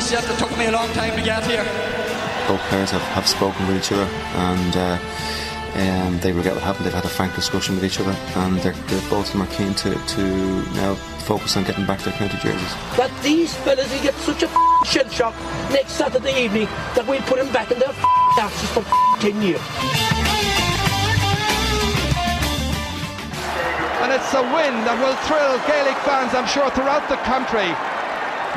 [0.00, 0.24] I'm yet.
[0.30, 1.64] It took me a long time to get here.
[2.48, 4.08] Both players have, have spoken with each other
[4.40, 4.98] and uh,
[5.76, 6.86] um, they regret what happened.
[6.86, 9.52] They've had a frank discussion with each other and they're, they're, both of them are
[9.52, 10.24] keen to, to
[10.72, 10.94] now
[11.28, 12.72] focus on getting back to their county jerseys.
[12.96, 14.48] That these fellas will get such a
[14.86, 15.34] shell shock
[15.70, 16.64] next Saturday evening
[16.96, 17.92] that we'll put them back in their
[18.40, 18.82] asses for
[19.20, 19.60] 10 years.
[24.00, 27.68] And it's a win that will thrill Gaelic fans, I'm sure, throughout the country.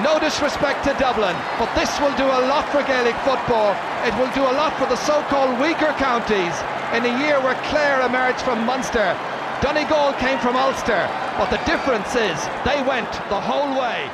[0.02, 3.78] No disrespect to Dublin, but this will do a lot for Gaelic football.
[4.02, 6.56] It will do a lot for the so-called weaker counties
[6.98, 9.16] in a year where Clare emerged from Munster.
[9.62, 11.08] Donegal came from Ulster,
[11.38, 14.10] but the difference is they went the whole way.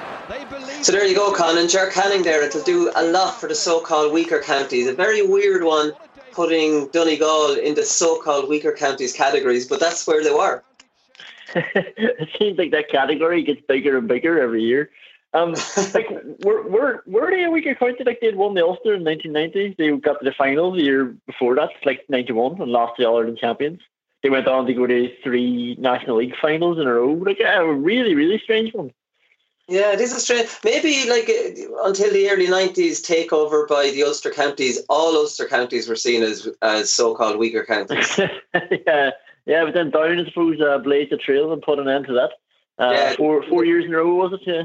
[0.83, 1.69] So there you go, Conan.
[1.69, 2.43] Ger Canning there.
[2.43, 4.85] It'll do a lot for the so-called weaker counties.
[4.87, 5.93] A very weird one,
[6.33, 10.61] putting Donegal in the so-called weaker counties categories, but that's where they were.
[11.55, 14.89] it seems like that category gets bigger and bigger every year.
[15.33, 15.53] Um,
[15.93, 16.09] like
[16.43, 18.03] were were were they a weaker county?
[18.03, 19.75] Like they'd won the Ulster in 1990.
[19.77, 23.17] They got to the final the year before that, like 91, and lost the All
[23.17, 23.81] Ireland champions.
[24.23, 27.11] They went on to go to three National League finals in a row.
[27.13, 28.91] Like a really really strange one.
[29.67, 30.49] Yeah, it is a strange.
[30.63, 35.87] Maybe like uh, until the early nineties takeover by the Ulster counties, all Ulster counties
[35.87, 38.17] were seen as as so-called weaker counties.
[38.87, 39.11] yeah,
[39.45, 42.13] yeah, but then Down, I suppose, uh, blazed the trail and put an end to
[42.13, 42.31] that.
[42.83, 43.13] Uh, Yeah.
[43.15, 44.41] four four years in a row was it?
[44.47, 44.63] Yeah.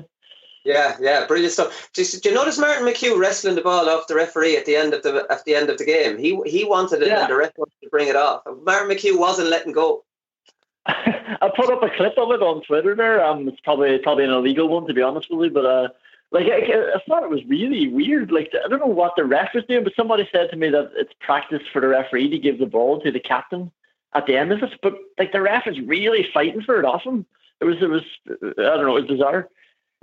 [0.65, 1.91] Yeah, yeah, brilliant stuff.
[1.93, 4.77] Do you, do you notice Martin McHugh wrestling the ball off the referee at the
[4.77, 6.17] end of the at the end of the game?
[6.17, 7.23] He he wanted it, Yeah.
[7.23, 8.43] and the ref wanted to bring it off.
[8.63, 10.05] Martin McHugh wasn't letting go.
[10.87, 13.23] I put up a clip of it on Twitter there.
[13.25, 15.89] Um, it's probably probably an illegal one to be honest with you, but uh,
[16.31, 18.33] like I, I thought it was really weird.
[18.33, 20.93] Like I don't know what the ref was doing, but somebody said to me that
[20.97, 23.71] it's practice for the referee to give the ball to the captain
[24.15, 24.79] at the end of it.
[24.83, 27.27] But like the ref is really fighting for it off him.
[27.61, 28.03] It was it was
[28.43, 28.97] I don't know.
[28.97, 29.49] It was bizarre.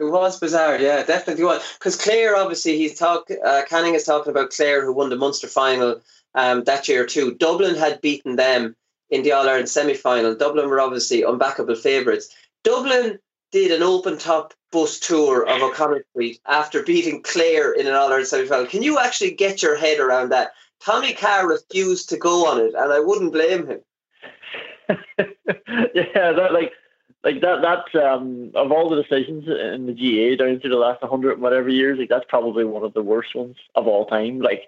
[0.01, 1.61] It was bizarre, yeah, definitely was.
[1.77, 3.29] Because Clare, obviously, he's talk.
[3.45, 6.01] Uh, Canning is talking about Clare, who won the Munster final
[6.33, 7.35] um, that year too.
[7.35, 8.75] Dublin had beaten them
[9.11, 10.33] in the All Ireland semi final.
[10.33, 12.35] Dublin were obviously unbackable favourites.
[12.63, 13.19] Dublin
[13.51, 18.07] did an open top bus tour of O'Connell Street after beating Clare in an All
[18.07, 18.65] Ireland semi final.
[18.65, 20.53] Can you actually get your head around that?
[20.83, 23.81] Tommy Carr refused to go on it, and I wouldn't blame him.
[25.93, 26.73] yeah, that like
[27.23, 31.03] like that that's um of all the decisions in the GAA down to the last
[31.03, 34.39] hundred and whatever years, like that's probably one of the worst ones of all time.
[34.39, 34.67] Like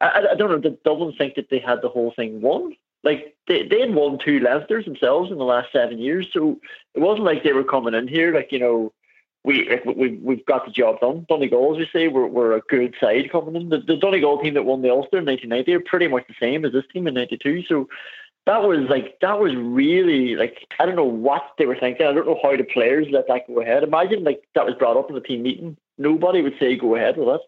[0.00, 2.76] I, I- I don't know, did Dublin think that they had the whole thing won?
[3.02, 6.58] Like they they had won two Leinsters themselves in the last seven years, so
[6.94, 8.92] it wasn't like they were coming in here like you know
[9.44, 11.26] we like, we we've got the job done.
[11.28, 13.68] Donegal, as we say, we're we're a good side coming in.
[13.68, 16.64] The, the Donegal team that won the Ulster in 1990 are pretty much the same
[16.64, 17.64] as this team in '92.
[17.64, 17.88] So
[18.46, 22.06] that was like that was really like I don't know what they were thinking.
[22.06, 23.82] I don't know how the players let that go ahead.
[23.82, 25.76] Imagine like that was brought up in the team meeting.
[25.96, 27.40] Nobody would say go ahead with that.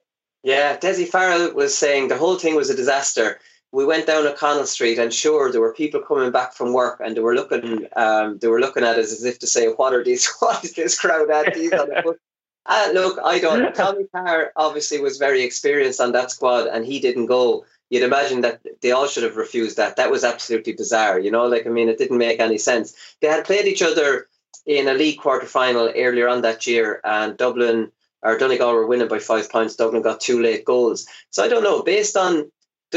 [0.43, 3.41] Yeah, Dessie Farrell was saying the whole thing was a disaster.
[3.73, 7.17] We went down O'Connell Street, and sure, there were people coming back from work, and
[7.17, 10.05] they were looking, um, they were looking at us as if to say, "What are
[10.05, 10.33] these?
[10.39, 12.21] What is this crowd at?" These on the foot?"
[12.65, 13.75] Uh, look, I don't.
[13.75, 17.65] Tommy Carr obviously was very experienced on that squad, and he didn't go.
[17.91, 19.97] You'd imagine that they all should have refused that.
[19.97, 21.47] That was absolutely bizarre, you know.
[21.47, 22.95] Like I mean, it didn't make any sense.
[23.21, 24.29] They had played each other
[24.67, 27.93] in a league quarter final earlier on that year, and Dublin
[28.23, 29.77] or Donegal were winning by five points.
[29.77, 31.07] Dublin got two late goals.
[31.31, 31.83] So I don't know.
[31.83, 32.51] Based on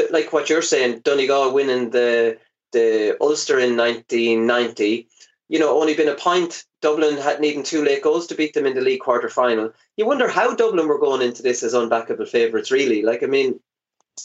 [0.09, 2.37] like what you're saying, Donegal winning the
[2.71, 5.07] the Ulster in 1990,
[5.47, 6.63] you know, only been a point.
[6.81, 9.73] Dublin had needing two late goals to beat them in the league quarter final.
[9.97, 13.01] You wonder how Dublin were going into this as unbackable favourites, really.
[13.01, 13.59] Like, I mean,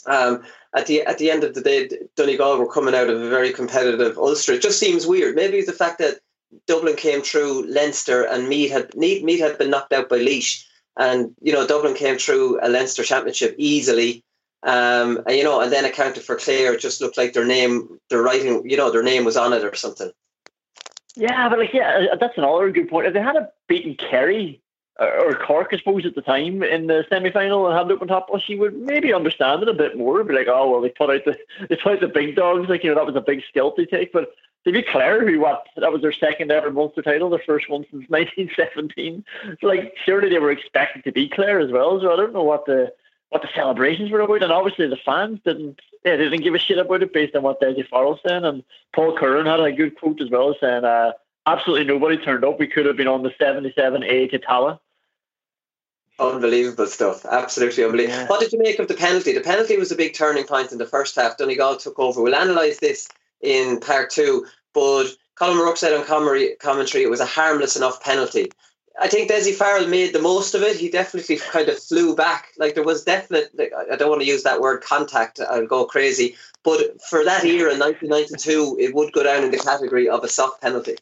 [0.06, 0.43] um,
[0.75, 3.52] at the at the end of the day, Donegal were coming out of a very
[3.52, 4.55] competitive Ulster.
[4.55, 5.35] It just seems weird.
[5.35, 6.20] Maybe the fact that
[6.67, 10.64] Dublin came through Leinster and Meath had Meath had been knocked out by Laois,
[10.99, 14.25] and you know Dublin came through a Leinster championship easily.
[14.67, 16.73] Um, and, you know, and then accounted for Clare.
[16.73, 19.62] It just looked like their name, their writing, you know, their name was on it
[19.62, 20.11] or something.
[21.17, 23.06] Yeah, but like, yeah, that's another good point.
[23.06, 24.62] If they had a beaten Kerry
[25.00, 28.29] or Cork, I suppose, at the time in the semi final and had open top,
[28.31, 30.23] well, she would maybe understand it a bit more.
[30.23, 31.37] Be like, oh well, they put out the
[31.69, 33.87] they put out the big dogs, like you know, that was a big skill to
[33.87, 34.12] take.
[34.12, 34.32] But
[34.64, 37.85] to be clear, who what that was their second ever Munster title, their first one
[37.91, 39.25] since 1917.
[39.61, 42.00] So like, surely they were expected to be clear as well.
[42.00, 42.93] So I don't know what the
[43.31, 46.58] what the celebrations were about, and obviously the fans didn't yeah, they didn't give a
[46.58, 48.62] shit about it based on what Dessie Farrell said, and
[48.94, 51.12] Paul Curran had a good quote as well saying, uh,
[51.46, 52.61] "Absolutely nobody turned up.
[52.61, 54.79] We could have been on the seventy-seven A to Tallaght."
[56.19, 57.25] Unbelievable stuff.
[57.25, 58.16] Absolutely unbelievable.
[58.16, 58.26] Yeah.
[58.28, 59.32] What did you make of the penalty?
[59.32, 61.37] The penalty was a big turning point in the first half.
[61.37, 62.22] Donegal took over.
[62.22, 63.08] We'll analyse this
[63.40, 65.06] in part two, but
[65.37, 68.50] Colm O'Rourke said on commentary it was a harmless enough penalty.
[69.00, 70.76] I think Dessie Farrell made the most of it.
[70.76, 72.52] He definitely kind of flew back.
[72.58, 73.50] Like there was definite.
[73.58, 75.40] Like, I don't want to use that word contact.
[75.40, 76.37] I'll go crazy.
[76.62, 80.28] But for that era, in 1992, it would go down in the category of a
[80.28, 80.94] soft penalty.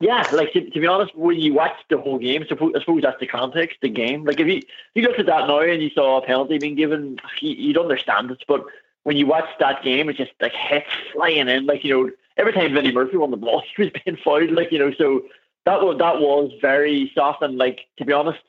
[0.00, 3.20] Yeah, like to, to be honest, when you watch the whole game, I suppose that's
[3.20, 4.24] the context, the game.
[4.24, 4.60] Like if you
[4.94, 8.30] you looked at that now and you saw a penalty being given, you, you'd understand
[8.30, 8.42] it.
[8.48, 8.64] But
[9.04, 11.66] when you watch that game, it's just like hits flying in.
[11.66, 14.50] Like you know, every time Vinnie Murphy won the ball, he was being fouled.
[14.50, 15.22] Like you know, so
[15.64, 18.40] that was that was very soft and like to be honest,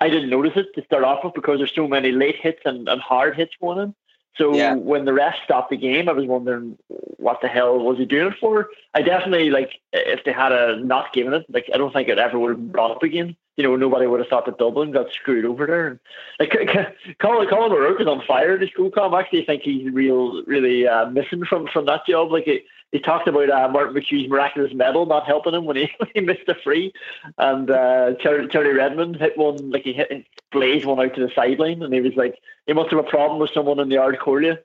[0.00, 2.88] I didn't notice it to start off with because there's so many late hits and,
[2.88, 3.94] and hard hits going in.
[4.38, 4.74] So yeah.
[4.74, 8.28] when the ref stopped the game, I was wondering what the hell was he doing
[8.28, 8.68] it for.
[8.94, 12.18] I definitely like if they had a not given it, like I don't think it
[12.18, 13.36] ever would have brought up again.
[13.56, 15.86] You know, nobody would have thought that Dublin got screwed over there.
[15.88, 15.98] And
[16.38, 16.50] Like
[17.18, 18.92] Colin Colm O'Rourke is on fire this school.
[18.94, 22.30] I actually think he's real really uh, missing from from that job.
[22.30, 22.64] Like it,
[22.96, 26.20] he talked about uh, Martin McHugh's miraculous medal not helping him when he, when he
[26.20, 26.92] missed a free,
[27.36, 31.32] and uh, Charlie, Charlie Redmond hit one like he hit blazed one out to the
[31.34, 34.18] sideline, and he was like he must have a problem with someone in the Ard
[34.18, 34.58] Chomhairle.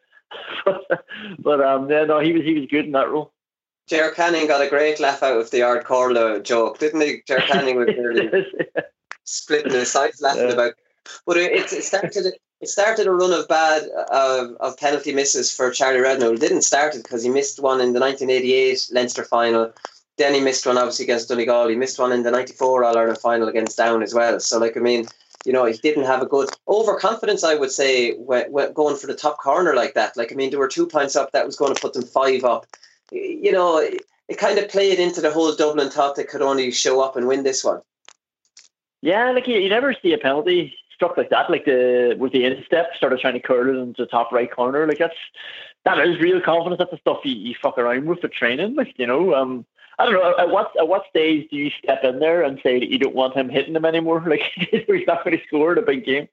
[1.40, 3.34] but um, yeah, no, he was he was good in that role.
[3.88, 5.86] Ger Canning got a great laugh out of the Ard
[6.46, 7.22] joke, didn't he?
[7.28, 8.46] Ger Canning was really
[9.26, 10.54] splitting his sides laughing yeah.
[10.54, 10.74] about.
[11.26, 15.72] But it, it started it started a run of bad of, of penalty misses for
[15.72, 16.36] Charlie Redmond.
[16.36, 19.74] It didn't start it because he missed one in the 1988 Leinster final.
[20.18, 21.70] Then he missed one obviously against Donegal.
[21.70, 24.40] He missed one in the 94 All Ireland final against Down as well.
[24.40, 25.08] So like I mean,
[25.44, 27.44] you know, he didn't have a good overconfidence.
[27.44, 30.16] I would say going for the top corner like that.
[30.16, 32.44] Like I mean, there were two points up that was going to put them five
[32.44, 32.68] up.
[33.12, 36.72] You know, it, it kind of played into the whole Dublin thought they could only
[36.72, 37.82] show up and win this one.
[39.02, 40.76] Yeah, like you, you never see a penalty
[41.18, 44.32] like that, like the with the instep, started trying to curl it into the top
[44.32, 44.88] right corner.
[44.88, 45.16] Like that's
[45.86, 46.80] that is real confidence.
[46.80, 48.76] That's the stuff you, you fuck around with for training.
[48.76, 49.66] Like you know, um,
[50.00, 52.80] I don't know at what at what stage do you step in there and say
[52.80, 54.22] that you don't want him hitting them anymore?
[54.28, 56.28] Like he's not going to score in a big game.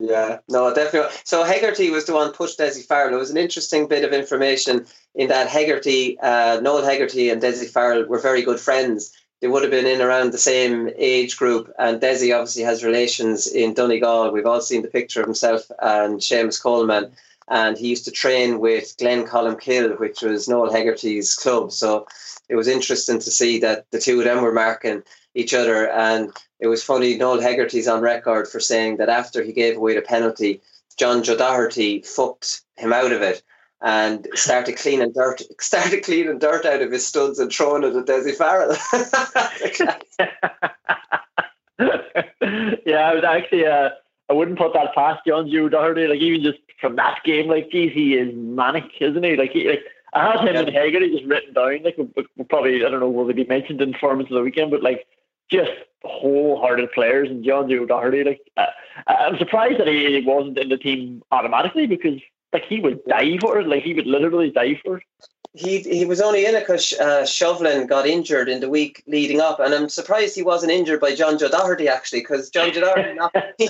[0.00, 1.14] Yeah, no, definitely.
[1.24, 3.14] So Hegarty was the one pushed Dessie Farrell.
[3.14, 7.68] It was an interesting bit of information in that Hegarty, uh, Noel Hegarty and Dessie
[7.68, 11.72] Farrell were very good friends they would have been in around the same age group.
[11.78, 14.30] And Dessie obviously has relations in Donegal.
[14.30, 17.12] We've all seen the picture of himself and Seamus Coleman.
[17.48, 21.72] And he used to train with Glen Columkill, which was Noel Hegarty's club.
[21.72, 22.06] So
[22.48, 25.02] it was interesting to see that the two of them were marking
[25.34, 25.88] each other.
[25.90, 29.94] And it was funny, Noel Hegarty's on record for saying that after he gave away
[29.94, 30.60] the penalty,
[30.96, 33.42] John Joe Doherty fucked him out of it
[33.82, 38.06] and started cleaning dirt started cleaning dirt out of his studs and throwing it at
[38.06, 38.76] Dessie Farrell.
[42.84, 43.90] yeah, I was actually uh,
[44.28, 46.06] I wouldn't put that past John Joe Doherty.
[46.06, 49.36] Like even just from that game, like geez, he is manic, isn't he?
[49.36, 50.60] Like he like I had him yeah.
[50.60, 51.82] and Hegarty just written down.
[51.82, 54.70] Like we'll probably I don't know will they be mentioned in performance of the weekend,
[54.70, 55.06] but like
[55.50, 55.70] just
[56.04, 58.24] wholehearted players and John Joe Doherty.
[58.24, 58.66] Like uh,
[59.06, 62.20] I'm surprised that he wasn't in the team automatically because
[62.52, 63.66] like he would die for it.
[63.68, 65.04] Like he would literally die for it.
[65.52, 69.40] he he was only in it because uh, Shovlin got injured in the week leading
[69.40, 72.82] up, and I'm surprised he wasn't injured by John Joe Doherty actually, because John Joe
[72.82, 73.68] Doherty knocked, he,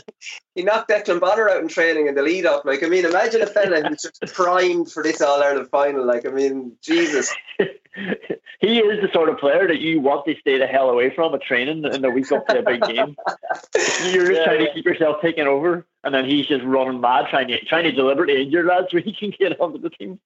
[0.55, 2.65] he knocked Declan Bonner out in training in the lead up.
[2.65, 6.05] Like I mean, imagine a fella who's just primed for this All Ireland final.
[6.05, 7.35] Like I mean, Jesus.
[8.61, 11.35] he is the sort of player that you want to stay the hell away from
[11.35, 13.17] at training in the week up to a big game.
[14.13, 17.27] You're just yeah, trying to keep yourself taken over, and then he's just running mad,
[17.31, 20.21] trying to trying to deliberately injure lads so he can get onto the team.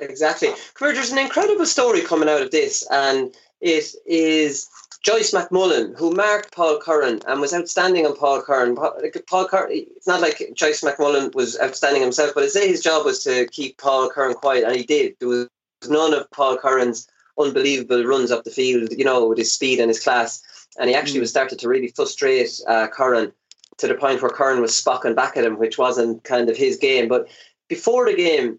[0.00, 0.48] Exactly.
[0.74, 4.68] Come here, there's an incredible story coming out of this, and it is
[5.02, 8.76] Joyce McMullen, who marked Paul Curran and was outstanding on Paul Curran.
[8.76, 13.04] Paul Curran, it's not like Joyce McMullen was outstanding himself, but I'd say his job
[13.04, 15.16] was to keep Paul Curran quiet, and he did.
[15.18, 15.48] There was
[15.86, 17.08] none of Paul Curran's
[17.38, 20.42] unbelievable runs up the field, you know, with his speed and his class.
[20.78, 21.22] And he actually mm.
[21.22, 23.32] was started to really frustrate uh, Curran
[23.78, 26.76] to the point where Curran was spocking back at him, which wasn't kind of his
[26.76, 27.08] game.
[27.08, 27.28] But
[27.68, 28.58] before the game,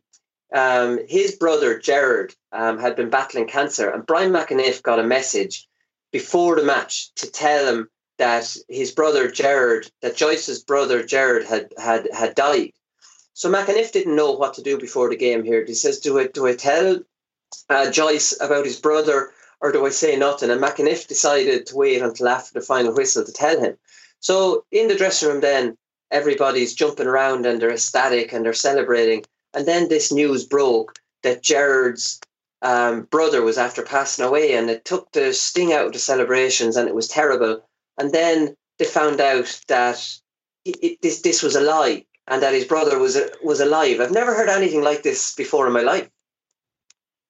[0.53, 5.67] um, his brother Gerard um, had been battling cancer, and Brian McEniff got a message
[6.11, 11.71] before the match to tell him that his brother Gerard, that Joyce's brother Gerard had
[11.77, 12.71] had had died.
[13.33, 15.43] So McEniff didn't know what to do before the game.
[15.43, 16.99] Here, he says, "Do I do I tell
[17.69, 22.01] uh, Joyce about his brother, or do I say nothing?" And McEniff decided to wait
[22.01, 23.77] until after the final whistle to tell him.
[24.19, 25.77] So in the dressing room, then
[26.11, 29.23] everybody's jumping around and they're ecstatic and they're celebrating.
[29.53, 32.19] And then this news broke that Gerard's
[32.61, 36.75] um, brother was after passing away, and it took the sting out of the celebrations,
[36.75, 37.63] and it was terrible.
[37.97, 40.05] And then they found out that
[40.65, 43.99] it, it, this this was a lie, and that his brother was was alive.
[43.99, 46.09] I've never heard anything like this before in my life.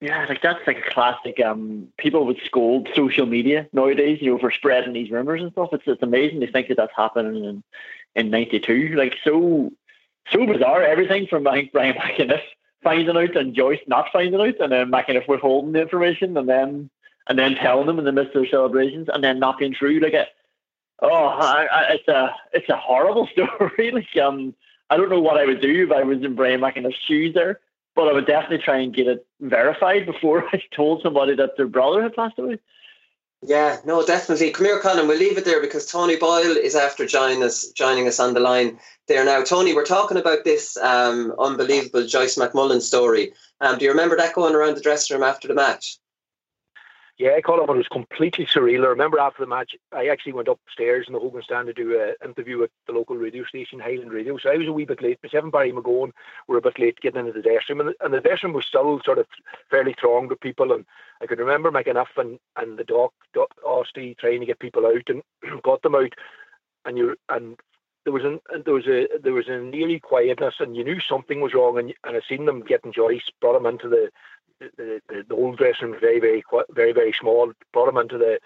[0.01, 1.41] Yeah, like that's like a classic.
[1.41, 5.70] Um, people would scold social media nowadays, you know, for spreading these rumors and stuff.
[5.74, 7.63] It's it's amazing to think that that's happening in
[8.15, 8.94] in '92.
[8.96, 9.72] Like so
[10.32, 10.84] so bizarre.
[10.84, 12.41] Everything from think Brian McEniff
[12.82, 16.89] finding out and Joyce not finding out, and then McEniff withholding the information, and then
[17.27, 20.00] and then telling them in the midst of their celebrations, and then not being true.
[20.00, 20.25] Like, a,
[21.01, 23.91] oh, I, I, it's a it's a horrible story.
[23.91, 24.56] like, um,
[24.89, 27.60] I don't know what I would do if I was in Brian McEniff's shoes there,
[28.00, 31.68] but I would definitely try and get it verified before I told somebody that their
[31.68, 32.58] brother had passed away.
[33.41, 34.51] Yeah, no, definitely.
[34.51, 35.06] Come here, Colin.
[35.06, 38.39] We'll leave it there because Tony Boyle is after joining us, joining us on the
[38.39, 38.79] line
[39.10, 39.44] there now.
[39.44, 43.34] Tony, we're talking about this um, unbelievable Joyce McMullen story.
[43.60, 45.98] Um, do you remember that going around the dressing room after the match?
[47.20, 48.86] Yeah, Colin, it was completely surreal.
[48.86, 52.00] I remember after the match, I actually went upstairs in the Hogan stand to do
[52.00, 54.38] an interview at the local radio station, Highland Radio.
[54.38, 55.20] So I was a wee bit late.
[55.22, 56.12] Myself and Barry McGowan
[56.48, 58.56] were a bit late getting into the dressing room, and the, and the dressing room
[58.56, 59.28] was still sort of
[59.70, 60.72] fairly thronged with people.
[60.72, 60.86] And
[61.22, 65.10] I could remember McEniff and, and the doc, doc Osty trying to get people out
[65.10, 65.22] and
[65.62, 66.14] got them out.
[66.86, 67.60] And you and
[68.10, 71.42] there was an there was a there was an eerie quietness, and you knew something
[71.42, 71.78] was wrong.
[71.78, 74.10] And and I seen them getting Joyce, brought him into the
[74.60, 77.54] the, the, the old dressing room, very very very very small.
[77.72, 78.39] Brought him into the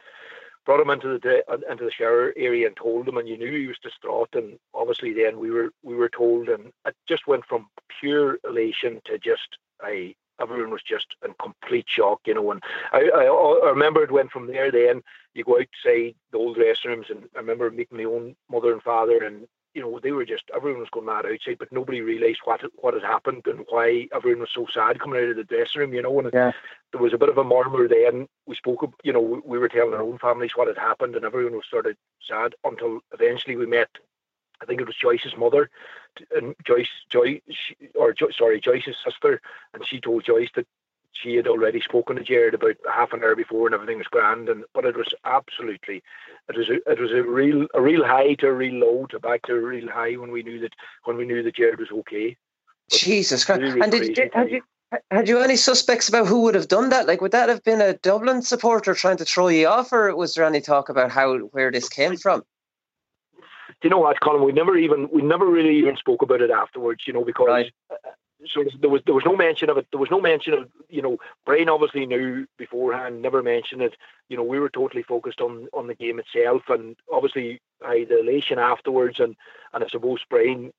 [0.66, 3.68] brought him into the into the shower area and told him, and you knew he
[3.68, 4.30] was distraught.
[4.34, 7.68] And obviously, then we were we were told, and it just went from
[8.02, 12.52] pure elation to just I everyone was just in complete shock, you know.
[12.52, 14.72] And I, I, I remember it went from there.
[14.72, 15.02] Then
[15.34, 18.82] you go outside the old dressing rooms, and I remember meeting my own mother and
[18.82, 22.42] father, and you know they were just everyone was going mad outside, but nobody realised
[22.44, 25.82] what what had happened and why everyone was so sad coming out of the dressing
[25.82, 26.20] room, you know.
[26.20, 26.52] And yeah.
[26.92, 28.28] there was a bit of a murmur then.
[28.46, 31.26] We spoke, you know, we, we were telling our own families what had happened, and
[31.26, 31.96] everyone was sort of
[32.28, 33.90] sad until eventually we met
[34.64, 35.70] I think it was Joyce's mother,
[36.36, 37.42] and Joyce, Joyce,
[37.96, 39.42] or jo- sorry, Joyce's sister,
[39.74, 40.68] and she told Joyce that
[41.12, 44.50] she had already spoken to Jared about half an hour before, and everything was grand.
[44.50, 46.04] And but it was absolutely,
[46.50, 49.20] it was a, it was a real a real high to a real low to
[49.20, 50.74] back to a real high when we knew that
[51.06, 52.36] when we knew that Jared was okay.
[52.90, 53.62] But Jesus Christ!
[53.62, 54.62] Really and did you, had you
[55.12, 57.08] had you any suspects about who would have done that?
[57.08, 60.36] Like, would that have been a Dublin supporter trying to throw you off, or was
[60.36, 62.44] there any talk about how where this came from?
[63.84, 64.44] You know what, Colin?
[64.44, 67.06] We never even we never really even spoke about it afterwards.
[67.06, 67.72] You know, because right.
[67.92, 67.96] uh,
[68.48, 69.88] sort of there was there was no mention of it.
[69.92, 71.18] There was no mention of you know.
[71.46, 73.22] Brian obviously knew beforehand.
[73.22, 73.96] Never mentioned it.
[74.30, 78.10] You know, we were totally focused on on the game itself, and obviously I had
[78.10, 79.36] the elation afterwards, and
[79.74, 80.72] and I suppose Brian.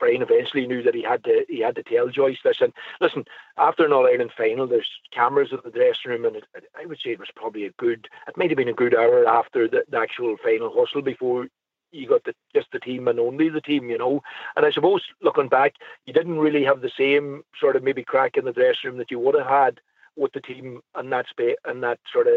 [0.00, 2.60] Brian eventually knew that he had to he had to tell Joyce this.
[2.60, 3.24] And listen,
[3.56, 6.44] after an All Ireland final, there's cameras in the dressing room, and it,
[6.76, 8.08] I would say it was probably a good.
[8.26, 11.46] It might have been a good hour after the, the actual final hustle before
[11.92, 14.22] you got the, just the team and only the team, you know.
[14.56, 15.74] And I suppose looking back,
[16.06, 19.10] you didn't really have the same sort of maybe crack in the dressing room that
[19.10, 19.80] you would have had
[20.16, 22.34] with the team and that space and that sort of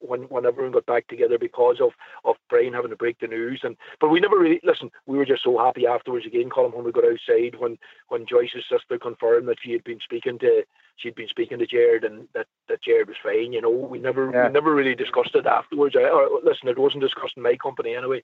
[0.00, 1.92] when when everyone got back together because of
[2.24, 3.60] of Brian having to break the news.
[3.62, 4.90] And but we never really listen.
[5.06, 8.64] We were just so happy afterwards again, Colin, when we got outside when when Joyce's
[8.70, 10.64] sister confirmed that she had been speaking to
[10.96, 13.52] she'd been speaking to Jared and that that Jared was fine.
[13.52, 14.46] You know, we never yeah.
[14.46, 15.96] we never really discussed it afterwards.
[15.96, 18.22] I, or, listen, it wasn't discussed in my company anyway.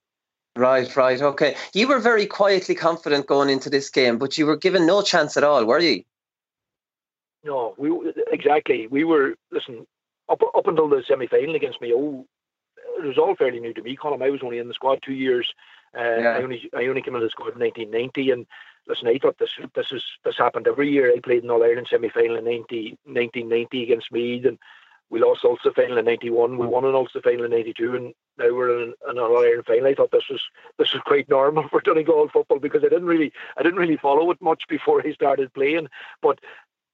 [0.57, 1.57] Right, right, okay.
[1.75, 5.37] You were very quietly confident going into this game, but you were given no chance
[5.37, 6.03] at all, were you?
[7.45, 7.91] No, we
[8.33, 8.87] exactly.
[8.87, 9.87] We were listen
[10.29, 12.27] up up until the semi final against Mayo.
[12.99, 14.21] It was all fairly new to me, Colin.
[14.21, 15.55] I was only in the squad two years.
[15.97, 16.29] Uh, yeah.
[16.37, 18.47] I only I only came into the squad in 1990, and
[18.87, 21.11] listen, I thought this this is this happened every year.
[21.11, 24.59] I played in All Ireland semi final in 90, 1990 against Meath, and
[25.11, 26.57] we lost Ulster final in '91.
[26.57, 29.87] We won an Ulster final in '92, and now we're in an All Ireland final.
[29.87, 30.41] I thought this was
[30.79, 34.31] this was quite normal for Donegal football because I didn't really I didn't really follow
[34.31, 35.89] it much before I started playing.
[36.23, 36.39] But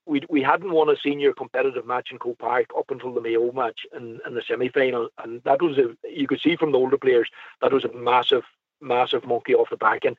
[0.06, 3.52] we we hadn't won a senior competitive match in Croke Park up until the Mayo
[3.52, 6.78] match in, in the semi final, and that was a you could see from the
[6.78, 7.28] older players
[7.60, 8.44] that was a massive
[8.80, 10.04] massive monkey off the back.
[10.04, 10.16] And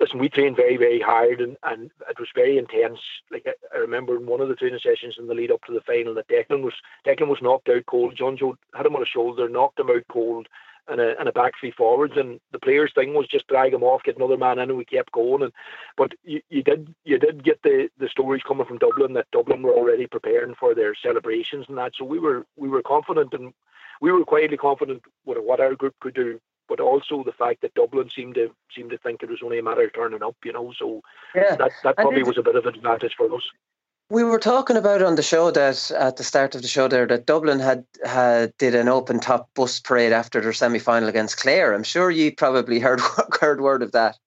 [0.00, 3.00] listen, we trained very, very hard and, and it was very intense.
[3.30, 5.72] Like I, I, remember in one of the training sessions in the lead up to
[5.72, 6.74] the final that Declan was
[7.06, 8.16] Declan was knocked out cold.
[8.16, 10.48] John Joe had him on his shoulder, knocked him out cold
[10.88, 13.82] and a and a back three forwards and the players thing was just drag him
[13.82, 15.52] off, get another man in and we kept going and
[15.96, 19.62] but you, you did you did get the, the stories coming from Dublin that Dublin
[19.62, 21.92] were already preparing for their celebrations and that.
[21.96, 23.52] So we were we were confident and
[24.00, 27.74] we were quietly confident with what our group could do but also the fact that
[27.74, 30.52] Dublin seemed to seemed to think it was only a matter of turning up, you
[30.52, 30.72] know.
[30.78, 31.02] So
[31.34, 31.56] yeah.
[31.56, 33.42] that that probably was a bit of an advantage for us.
[34.10, 37.06] We were talking about on the show that at the start of the show there
[37.06, 41.38] that Dublin had had did an open top bus parade after their semi final against
[41.38, 41.74] Clare.
[41.74, 43.00] I'm sure you probably heard
[43.40, 44.18] heard word of that.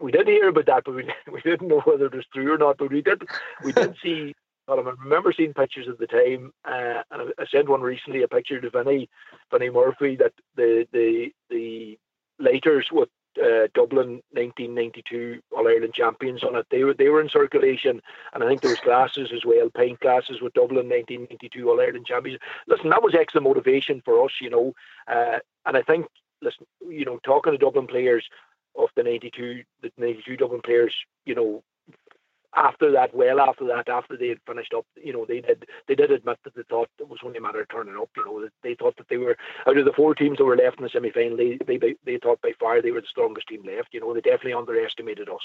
[0.00, 2.58] We did hear about that, but we, we didn't know whether it was true or
[2.58, 2.78] not.
[2.78, 3.22] But we did
[3.64, 4.34] we did see
[4.78, 8.60] I remember seeing pictures at the time, uh, and I, sent one recently, a picture
[8.60, 9.08] to Vinny,
[9.50, 11.98] Vinny Murphy, that the the the
[12.38, 13.08] Lighters with
[13.40, 16.66] uh, Dublin 1992 All Ireland champions on it.
[16.70, 18.00] They were they were in circulation,
[18.32, 22.06] and I think there was glasses as well, paint glasses with Dublin 1992 All Ireland
[22.06, 22.40] champions.
[22.66, 24.74] Listen, that was extra motivation for us, you know,
[25.08, 26.06] uh, and I think
[26.42, 28.28] listen, you know, talking to Dublin players
[28.76, 31.62] of the 92 the 92 Dublin players, you know,
[32.54, 35.94] after that, well after that, after they had finished up, you know, they did they
[35.94, 38.10] did admit that they thought it was only a matter of turning up.
[38.16, 39.36] You know, they thought that they were
[39.66, 42.18] out of the four teams that were left in the semi final, they, they they
[42.18, 43.88] thought by far they were the strongest team left.
[43.92, 45.42] You know, they definitely underestimated us.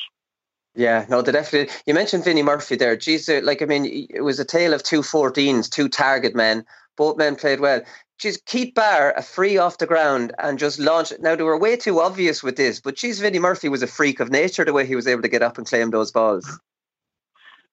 [0.75, 1.73] Yeah, no, they definitely.
[1.85, 2.95] You mentioned Vinnie Murphy there.
[2.95, 6.65] Geez, uh, like I mean, it was a tale of two 14s, two target men.
[6.97, 7.81] Both men played well.
[8.17, 11.13] She's Keith Barr, a free off the ground and just launched.
[11.19, 14.19] Now they were way too obvious with this, but geez, Vinnie Murphy was a freak
[14.19, 16.59] of nature the way he was able to get up and claim those balls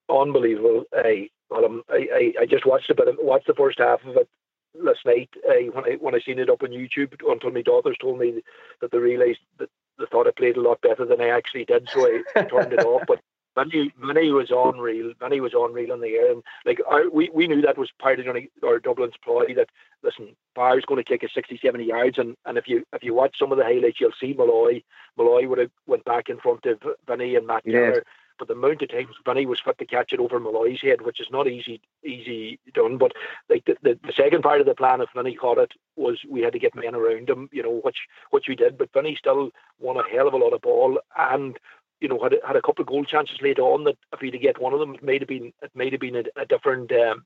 [0.08, 0.84] unbelievable.
[0.94, 4.16] I, um, I, I, I just watched a bit of watched the first half of
[4.16, 4.28] it
[4.74, 5.30] last night.
[5.48, 8.42] I, when I when I seen it up on YouTube until my daughters told me
[8.80, 11.88] that they realised that they thought I played a lot better than I actually did,
[11.92, 13.02] so I, I turned it off.
[13.06, 13.20] But
[13.56, 15.12] Vinny, Vinny was unreal.
[15.20, 18.18] Vinny was unreal in the air, and like our, we we knew that was part
[18.20, 18.26] of
[18.64, 19.54] our Dublin's ploy.
[19.54, 19.68] That
[20.02, 23.14] listen, Barr's going to kick a 60, 70 yards, and, and if you if you
[23.14, 24.82] watch some of the highlights, you'll see Molloy.
[25.16, 28.00] Molloy would have went back in front of Vinny and Matt yeah
[28.38, 31.20] but the amount of times Vinny was fit to catch it over Molloy's head, which
[31.20, 32.98] is not easy easy done.
[32.98, 33.12] But
[33.48, 36.42] like the, the, the, second part of the plan, if Vinny caught it, was we
[36.42, 37.98] had to get men around him, you know, which
[38.30, 38.78] which we did.
[38.78, 41.58] But Vinny still won a hell of a lot of ball and
[42.00, 44.60] you know had had a couple of goal chances later on that if he'd get
[44.60, 46.92] one of them, it may have been it may have been a, a different.
[46.92, 47.24] Um,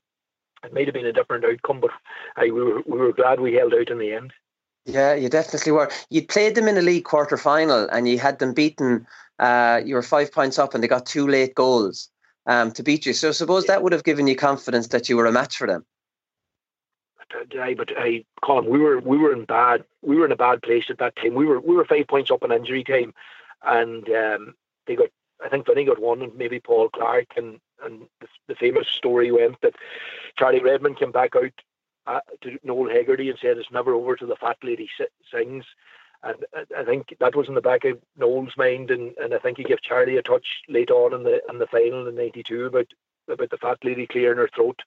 [0.61, 1.91] it may have been a different outcome, but
[2.35, 4.33] uh, we were we were glad we held out in the end.
[4.85, 5.91] Yeah, you definitely were.
[6.09, 9.05] You played them in a league quarter final and you had them beaten
[9.39, 12.09] uh, you were five points up and they got two late goals
[12.45, 13.13] um, to beat you.
[13.13, 15.85] So suppose that would have given you confidence that you were a match for them.
[17.61, 20.61] I, but I, Colin, we were we were in bad we were in a bad
[20.61, 21.35] place at that time.
[21.35, 23.13] We were we were five points up in injury time,
[23.63, 24.55] and um,
[24.87, 25.09] they got
[25.43, 29.31] I think Vinny got one and maybe Paul Clarke and and the, the famous story
[29.31, 29.75] went that
[30.37, 31.53] Charlie Redmond came back out
[32.07, 34.89] uh, to Noel Hegarty and said it's never over till the fat lady
[35.31, 35.65] sings.
[36.23, 36.45] And
[36.77, 39.63] I think that was in the back of Noel's mind, and, and I think he
[39.63, 42.87] gave Charlie a touch late on in the in the final in '92 about
[43.29, 44.81] about the fat lady clearing her throat.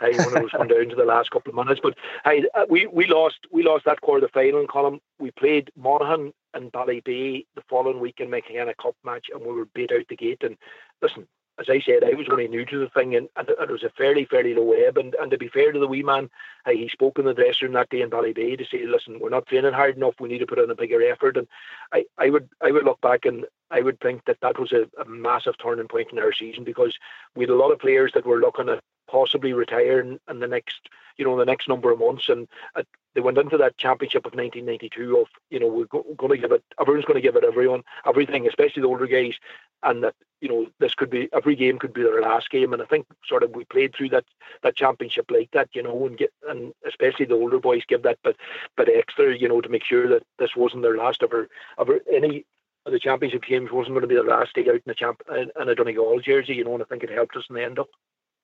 [0.00, 2.66] I when it was going down to the last couple of minutes, but hey, uh,
[2.70, 5.00] we we lost we lost that quarter final column.
[5.18, 9.64] We played Monaghan and Ballybay the following week in McKenna Cup match, and we were
[9.66, 10.42] beat out the gate.
[10.42, 10.56] And
[11.02, 11.26] listen,
[11.58, 13.90] as I said, I was only new to the thing, and, and it was a
[13.90, 14.96] fairly, fairly low ebb.
[14.96, 16.30] And, and to be fair to the wee man,
[16.66, 19.30] uh, he spoke in the dressing room that day in Ballybay to say, "Listen, we're
[19.30, 20.14] not training hard enough.
[20.20, 21.48] We need to put in a bigger effort." And
[21.92, 24.88] I, I would, I would look back and I would think that that was a,
[25.00, 26.96] a massive turning point in our season because
[27.34, 30.46] we had a lot of players that were looking at possibly retire in, in the
[30.46, 32.28] next you know the next number of months.
[32.28, 32.82] And uh,
[33.14, 36.52] they went into that championship of 1992 of you know we're go- going to give
[36.52, 39.34] it everyone's going to give it everyone everything, especially the older guys,
[39.82, 42.72] and that you know this could be every game could be their last game.
[42.72, 44.24] And I think sort of we played through that
[44.62, 48.18] that championship like that, you know, and get and especially the older boys give that
[48.22, 48.36] but
[48.76, 52.44] but extra, you know, to make sure that this wasn't their last ever ever any
[52.86, 55.20] of the championship games wasn't going to be the last day out in the champ
[55.30, 57.64] in, in a Donegal jersey, you know, and I think it helped us in the
[57.64, 57.88] end up.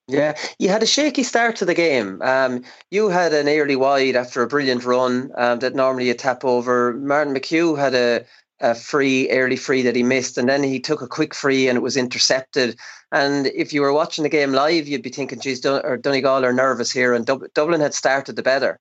[0.06, 2.20] Yeah, you had a shaky start to the game.
[2.20, 6.44] Um, you had an early wide after a brilliant run um, that normally you tap
[6.44, 6.92] over.
[6.92, 8.26] Martin McHugh had a,
[8.60, 11.76] a free, early free that he missed, and then he took a quick free and
[11.78, 12.78] it was intercepted.
[13.12, 16.44] And if you were watching the game live, you'd be thinking, geez, Dun- or Donegal
[16.44, 18.78] are nervous here, and Dub- Dublin had started the better.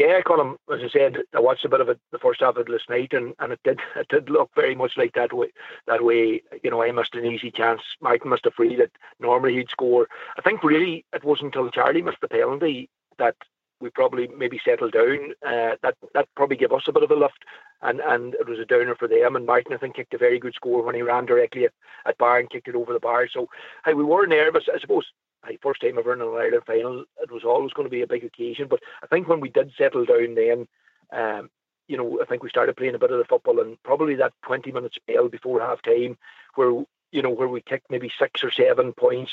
[0.00, 2.70] Yeah, Colin, as I said, I watched a bit of it the first half of
[2.70, 5.52] last night, and, and it did it did look very much like that way.
[5.86, 7.82] That way, you know, I missed an easy chance.
[8.00, 10.08] Mike missed a free that normally he'd score.
[10.38, 13.36] I think really it wasn't until Charlie missed the penalty that
[13.82, 15.34] we probably maybe settled down.
[15.46, 17.44] Uh, that that probably gave us a bit of a lift,
[17.82, 19.36] and and it was a downer for them.
[19.36, 21.72] And Martin, I think, kicked a very good score when he ran directly at,
[22.06, 23.28] at Barr and kicked it over the bar.
[23.30, 23.50] So
[23.84, 24.64] hey, we were nervous.
[24.74, 25.04] I suppose
[25.46, 28.06] hey, first time ever in an Ireland final, it was always going to be a
[28.06, 28.68] big occasion.
[28.68, 30.68] But I think when we did settle down, then.
[31.12, 31.50] Um,
[31.88, 34.32] you know, I think we started playing a bit of the football, and probably that
[34.44, 36.16] 20 minute spell before half time,
[36.54, 39.32] where you know where we kicked maybe six or seven points,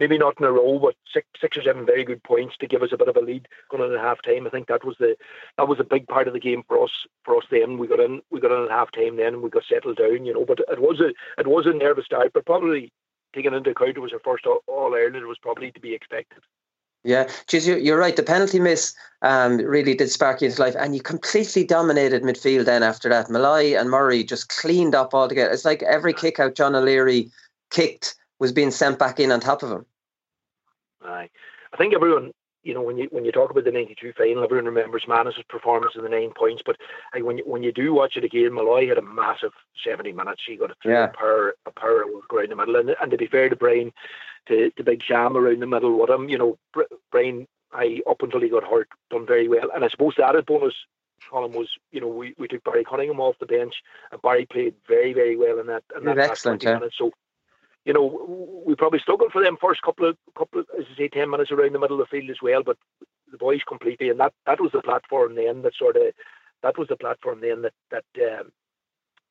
[0.00, 2.82] maybe not in a row, but six, six or seven very good points to give
[2.82, 4.46] us a bit of a lead going into half time.
[4.46, 5.14] I think that was the
[5.58, 7.06] that was a big part of the game for us.
[7.24, 9.50] For us, then we got in, we got in at half time, then and we
[9.50, 10.24] got settled down.
[10.24, 12.92] You know, but it was a it was a nervous start, but probably
[13.34, 16.42] taking into account it was our first All Ireland, it was probably to be expected.
[17.02, 18.14] Yeah, geez, you're right.
[18.14, 22.66] The penalty miss um, really did spark you into life, and you completely dominated midfield.
[22.66, 25.50] Then after that, Molloy and Murray just cleaned up altogether.
[25.50, 27.30] It's like every kick out John O'Leary
[27.70, 29.86] kicked was being sent back in on top of him.
[31.02, 31.30] Aye,
[31.72, 32.32] I think everyone,
[32.62, 35.94] you know, when you when you talk about the '92 final, everyone remembers Manus's performance
[35.96, 36.62] in the nine points.
[36.64, 36.76] But
[37.14, 39.52] like, when you, when you do watch it again, Molloy had a massive
[39.84, 40.42] 70 minutes.
[40.46, 41.04] He got a three Yeah.
[41.04, 43.92] a power a power work around the middle, and, and to be fair to Brian,
[44.48, 48.22] to, to Big Sham around the middle with him, you know, Br- Brian, I up
[48.22, 49.70] until he got hurt, done very well.
[49.74, 50.74] And I suppose the added bonus.
[51.30, 53.74] Colin was, you know, we, we took Barry Cunningham off the bench,
[54.10, 55.84] and Barry played very, very well in that.
[55.94, 56.78] In that excellent, 20 yeah.
[56.78, 56.96] minutes.
[56.96, 57.12] So,
[57.84, 61.08] you know, we probably struggled for them first couple of couple, of, as I say,
[61.08, 62.62] ten minutes around the middle of the field as well.
[62.62, 62.76] But
[63.30, 66.02] the boys completely, and that that was the platform then that sort of
[66.62, 68.52] that was the platform then that that um,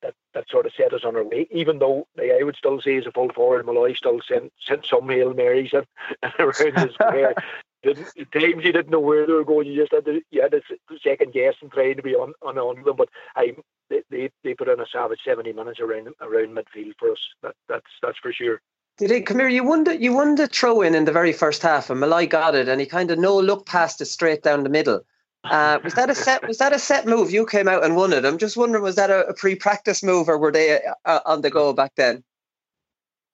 [0.02, 1.48] that that sort of set us on our way.
[1.52, 5.10] Even though I would still say as a full forward, Molloy still sent sent some
[5.10, 5.86] hail marys and,
[6.24, 7.36] and around the square.
[7.84, 9.68] Didn't, er er at times you didn't know where they were going.
[9.68, 10.62] You just had to you had to
[11.02, 12.96] second guess and try to be on on, on them.
[12.98, 13.56] But er I
[13.90, 17.20] they, they they put in a savage seventy minutes around around midfield for us.
[17.42, 18.62] That that's that's for sure.
[18.98, 19.48] Did it come here?
[19.48, 22.28] You won the you won the throw in in the very first half, and Molloy
[22.28, 25.02] got it, and he kind of no look passed it straight down the middle.
[25.46, 26.46] Uh, was that a set?
[26.46, 27.32] Was that a set move?
[27.32, 28.26] You came out and won it.
[28.26, 31.50] I'm just wondering, was that a, a pre-practice move, or were they uh, on the
[31.50, 32.26] go back then?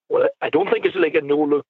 [0.08, 1.66] Well, I don't think it's like a no look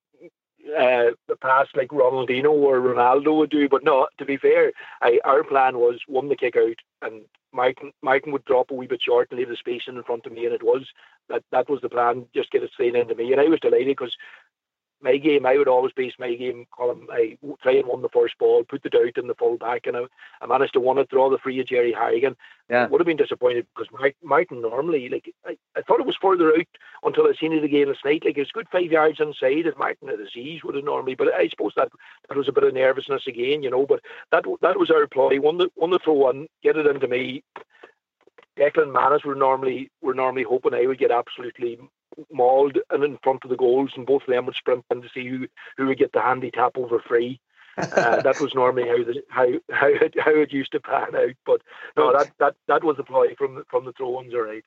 [0.70, 3.70] uh, the pass like Ronaldinho or Ronaldo would do.
[3.70, 7.24] But no, to be fair, I, our plan was one the kick out, and
[7.54, 10.32] Martin Martin would drop a wee bit short and leave the space in front of
[10.32, 10.88] me, and it was
[11.30, 12.26] that that was the plan.
[12.34, 14.16] Just get it straight into me, and I was delighted because.
[15.06, 16.66] My game, I would always base my game.
[16.76, 19.86] Column, I try and win the first ball, put the doubt in the full back,
[19.86, 20.02] and I,
[20.42, 22.36] I managed to win it, draw the free of Gerry Hargan.
[22.72, 22.88] Yeah.
[22.88, 26.66] Would have been disappointed because Martin, normally, like, I, I thought it was further out
[27.04, 28.24] until I seen it again last night.
[28.26, 31.14] Like, it it's good five yards inside, and Martin at his ease would have normally,
[31.14, 31.90] but I suppose that
[32.28, 33.86] that was a bit of nervousness again, you know.
[33.86, 35.38] But that that was our play.
[35.38, 37.44] One the one the throw one, get it into me.
[38.58, 41.78] Declan Manus were normally were normally hoping I would get absolutely
[42.32, 45.10] mauled and in front of the goals, and both of them would sprint in to
[45.10, 45.48] see who
[45.78, 47.40] who would get the handy tap over free.
[47.78, 51.36] uh, that was normally how the how how it, how it used to pan out.
[51.46, 51.62] But
[51.98, 54.64] no, that that that was the ploy from the, from the throw-ins, all right.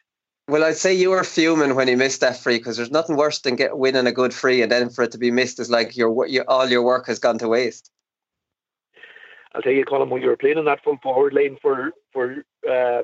[0.49, 3.41] Well, I'd say you were fuming when he missed that free because there's nothing worse
[3.41, 5.95] than get winning a good free and then for it to be missed is like
[5.95, 7.91] your, your all your work has gone to waste.
[9.55, 12.45] I'll tell you, Colin, when you were playing in that full forward lane for for
[12.69, 13.03] uh,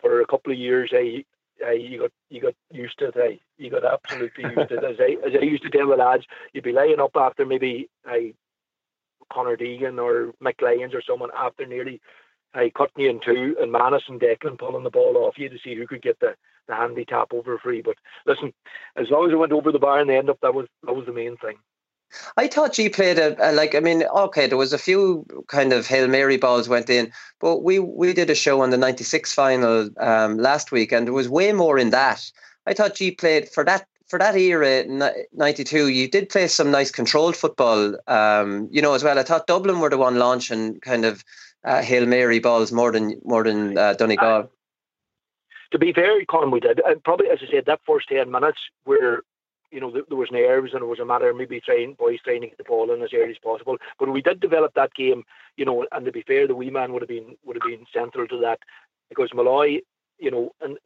[0.00, 1.24] for a couple of years, I,
[1.60, 3.40] You got you got used to it.
[3.58, 4.84] You got absolutely used to it.
[4.84, 7.88] As I as I used to tell the lads, you'd be laying up after maybe
[8.06, 8.34] I
[9.32, 10.62] Connor Deegan or Mick
[10.94, 12.00] or someone after nearly
[12.54, 15.58] I cutting you in two and Manus and Declan pulling the ball off you to
[15.62, 16.34] see who could get the,
[16.66, 17.80] the handy tap over free.
[17.80, 17.94] But
[18.26, 18.52] listen,
[18.96, 20.94] as long as it went over the bar in the end up, that was that
[20.94, 21.56] was the main thing.
[22.36, 23.74] I thought G played a, a like.
[23.74, 27.62] I mean, okay, there was a few kind of hail mary balls went in, but
[27.62, 31.28] we we did a show on the '96 final um, last week, and there was
[31.28, 32.30] way more in that.
[32.66, 34.84] I thought G played for that for that era,
[35.32, 39.18] '92, you did play some nice controlled football, um, you know, as well.
[39.20, 41.24] I thought Dublin were the one launching kind of
[41.64, 44.28] uh, hail mary balls more than more than uh, Donegal.
[44.28, 44.46] Uh,
[45.70, 46.80] to be fair, Colin, we did.
[46.84, 49.22] And probably, as I said, that first ten minutes were
[49.70, 52.40] you know, there was nerves and it was a matter of maybe trying boys trying
[52.42, 53.76] to get the ball in as early as possible.
[53.98, 55.24] But we did develop that game,
[55.56, 57.86] you know, and to be fair, the wee man would have been would have been
[57.92, 58.60] central to that
[59.08, 59.80] because Molloy,
[60.18, 60.76] you know, and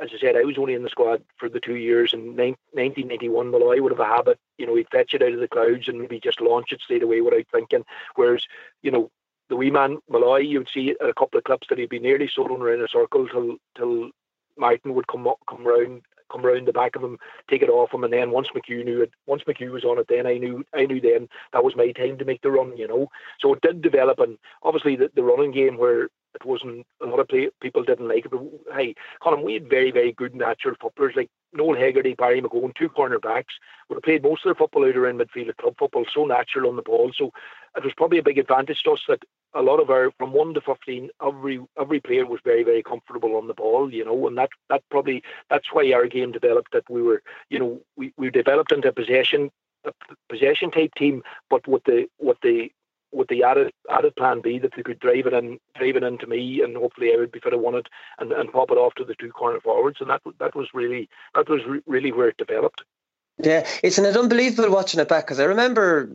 [0.00, 2.12] as I said, I was only in the squad for the two years.
[2.12, 5.48] In 1991, Molloy would have a habit, you know, he'd fetch it out of the
[5.48, 7.84] clouds and maybe just launch it straight away without thinking.
[8.14, 8.44] Whereas,
[8.82, 9.10] you know,
[9.48, 12.60] the wee man Molloy, you'd see a couple of clips that he'd be nearly soloing
[12.60, 14.10] around a circle till till
[14.56, 16.02] Martin would come up, come round
[16.34, 17.18] come round the back of him,
[17.48, 20.06] take it off him, and then once McHugh knew it, once McHugh was on it,
[20.08, 22.88] then I knew I knew then that was my time to make the run, you
[22.88, 23.08] know.
[23.40, 27.20] So it did develop, and obviously the, the running game where it wasn't a lot
[27.20, 28.30] of play, people didn't like it.
[28.30, 28.42] But
[28.74, 32.88] hey, Colin, we had very very good natural footballers like Noel Hegarty, Barry McGowan, two
[32.88, 33.54] corner backs
[33.88, 36.68] would have played most of their football out around midfield of club football, so natural
[36.68, 37.12] on the ball.
[37.16, 37.32] So
[37.76, 39.22] it was probably a big advantage to us that
[39.54, 43.36] a lot of our from one to fifteen, every every player was very very comfortable
[43.36, 46.72] on the ball, you know, and that that probably that's why our game developed.
[46.72, 49.50] That we were, you know, we, we developed into a possession
[49.84, 49.92] a
[50.28, 52.70] possession type team, but with the with the
[53.14, 56.26] with the added added plan B that they could drive it in drive it into
[56.26, 59.04] me and hopefully I would be fit won it and, and pop it off to
[59.04, 62.36] the two corner forwards and that that was really that was re- really where it
[62.36, 62.82] developed.
[63.38, 66.08] Yeah, it's an unbelievable watching it back because I remember,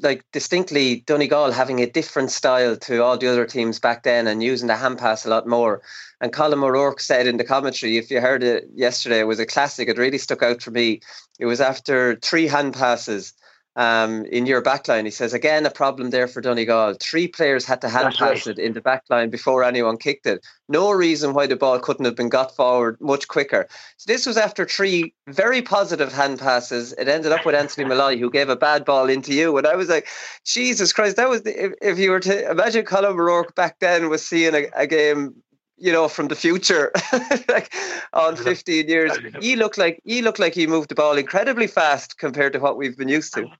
[0.00, 4.42] like distinctly, Donegal having a different style to all the other teams back then and
[4.42, 5.82] using the hand pass a lot more.
[6.20, 9.46] And Colm O'Rourke said in the commentary, if you heard it yesterday, it was a
[9.46, 9.88] classic.
[9.88, 11.00] It really stuck out for me.
[11.38, 13.34] It was after three hand passes
[13.76, 15.04] um, in your backline.
[15.04, 16.94] He says, again, a problem there for Donegal.
[17.00, 20.44] Three players had to hand pass it in the backline before anyone kicked it.
[20.68, 23.66] No reason why the ball couldn't have been got forward much quicker.
[23.96, 26.92] So this was after three very positive hand passes.
[26.94, 29.56] It ended up with Anthony Molloy, who gave a bad ball into you.
[29.58, 30.08] And I was like,
[30.44, 34.08] Jesus Christ, that was the, if, if you were to imagine Colm O'Rourke back then
[34.08, 35.34] was seeing a, a game
[35.76, 36.92] you know, from the future,
[37.48, 37.74] like
[38.12, 39.12] on 15 years.
[39.40, 42.76] He looked like he looked like he moved the ball incredibly fast compared to what
[42.76, 43.50] we've been used to.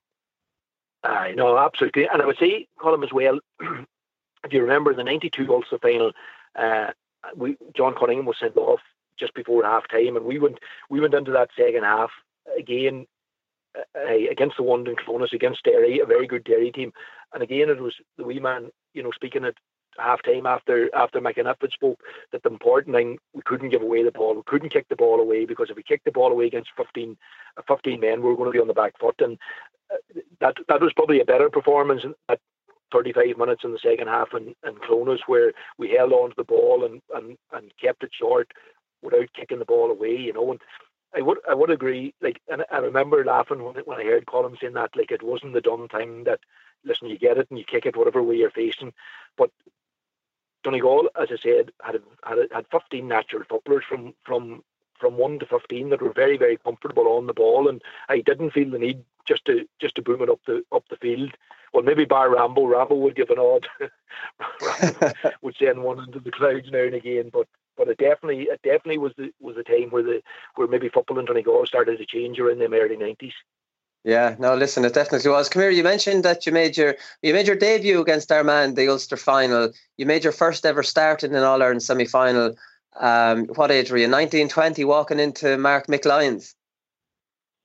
[1.05, 2.07] I know, absolutely.
[2.07, 6.11] And I would say, Colin, as well, if you remember the 92 Ulster final,
[6.55, 6.91] uh,
[7.35, 8.81] we John Cunningham was sent off
[9.19, 12.11] just before half time, and we went we went into that second half
[12.57, 13.05] again
[13.77, 16.93] uh, against the London Clones, against Derry, a very good Derry team.
[17.33, 19.55] And again, it was the wee man, you know, speaking at
[19.97, 21.99] half time after after McEniff spoke
[22.31, 25.19] that the important thing we couldn't give away the ball, we couldn't kick the ball
[25.19, 27.17] away because if we kicked the ball away against 15,
[27.67, 29.15] 15 men, we were going to be on the back foot.
[29.19, 29.37] And
[30.39, 32.39] that that was probably a better performance at
[32.91, 36.43] 35 minutes in the second half in, in Clones where we held on to the
[36.43, 38.51] ball and, and, and kept it short
[39.01, 40.51] without kicking the ball away, you know.
[40.51, 40.61] And
[41.15, 42.13] I would I would agree.
[42.21, 44.95] Like, and I remember laughing when when I heard Colin saying that.
[44.95, 46.39] Like, it wasn't the dumb thing that
[46.83, 48.93] listen, you get it and you kick it whatever way you're facing.
[49.37, 49.51] But
[50.63, 54.63] Donegal, as I said, had had, had 15 natural footballers from from
[54.99, 58.51] from one to 15 that were very very comfortable on the ball, and I didn't
[58.51, 61.31] feel the need just to just to boom it up the up the field.
[61.73, 63.67] Well, maybe by Rambo, Rambo would give an odd,
[65.41, 67.29] would send one into the clouds now and again.
[67.33, 70.21] But but it definitely it definitely was the was the time where the
[70.55, 73.33] where maybe football in Donegal started to change around the early nineties.
[74.05, 75.49] Yeah, no, listen, it definitely was.
[75.49, 78.87] Come here, you mentioned that you made your you made your debut against Armagh, the
[78.87, 79.71] Ulster final.
[79.97, 82.55] You made your first ever start in an All Ireland semi final.
[82.97, 84.07] Um, what age were you?
[84.07, 86.53] 19, 20, walking into Mark McLyons.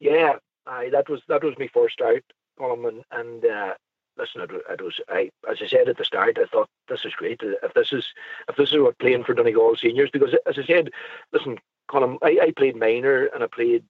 [0.01, 0.37] Yeah,
[0.71, 2.25] I, that was that was my first start,
[2.59, 3.75] Colin, and, and uh,
[4.17, 7.13] listen, it, it, was I as I said at the start, I thought this is
[7.15, 7.41] great.
[7.43, 8.07] If this is
[8.49, 10.91] if this is what playing for Donegal seniors, because as I said,
[11.33, 13.85] listen, Colin, I, I played minor and I played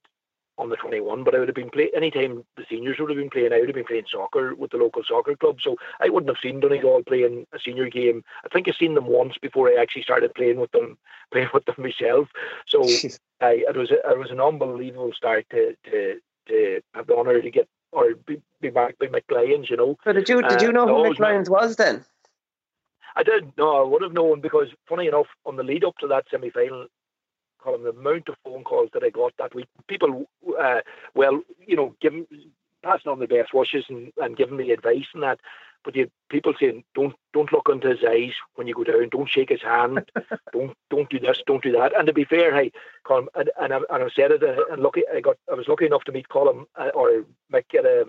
[0.57, 3.29] on the 21, but I would have been play anytime the seniors would have been
[3.29, 3.53] playing.
[3.53, 6.41] I would have been playing soccer with the local soccer club, so I wouldn't have
[6.41, 8.23] seen Donegal playing a senior game.
[8.43, 10.97] I think I seen them once before I actually started playing with them,
[11.31, 12.27] playing with them myself.
[12.67, 12.83] So
[13.41, 17.41] I, it was a, it was an unbelievable start to to to have the honour
[17.41, 19.97] to get or be, be back by Mick Lyons, you know.
[20.05, 22.05] But did you did you know uh, who Mick Lyons was then?
[23.15, 23.51] I did.
[23.57, 26.49] No, I would have known because, funny enough, on the lead up to that semi
[26.49, 26.87] final,
[27.59, 30.79] Colin, the amount of phone calls that I got that week, people, uh,
[31.13, 32.25] well, you know, giving,
[32.83, 35.39] passing on the best wishes and, and giving me advice and that.
[35.83, 39.09] But you people saying, don't don't look into his eyes when you go down.
[39.09, 40.09] Don't shake his hand.
[40.53, 41.41] don't don't do this.
[41.45, 41.97] Don't do that.
[41.97, 42.71] And to be fair, hey,
[43.03, 44.43] Colin, and, and, I, and I said it.
[44.43, 47.73] Uh, and lucky, I got I was lucky enough to meet Colin uh, or Mick
[47.77, 48.05] at a,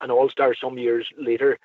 [0.00, 1.58] an All Star some years later.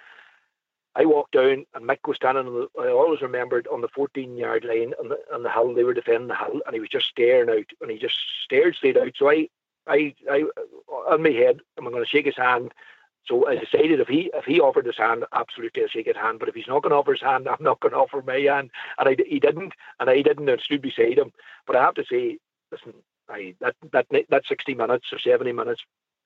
[0.98, 2.48] I walked down and Mick was standing.
[2.48, 5.74] On the, I always remembered on the 14 yard line on the on the hill.
[5.74, 8.76] They were defending the hill, and he was just staring out, and he just stared
[8.76, 9.12] straight out.
[9.18, 9.50] So I
[9.88, 10.44] I, I,
[10.88, 12.74] on my head, am I'm going to shake his hand.
[13.28, 16.40] So I decided if he if he offered his hand, absolutely I'll shake his hand.
[16.40, 18.40] But if he's not going to offer his hand, I'm not going to offer my
[18.40, 18.72] hand.
[18.98, 21.32] And I, he didn't, and I didn't, and stood beside him.
[21.66, 22.38] But I have to say,
[22.72, 22.94] listen,
[23.30, 25.82] I that that that 60 minutes or 70 minutes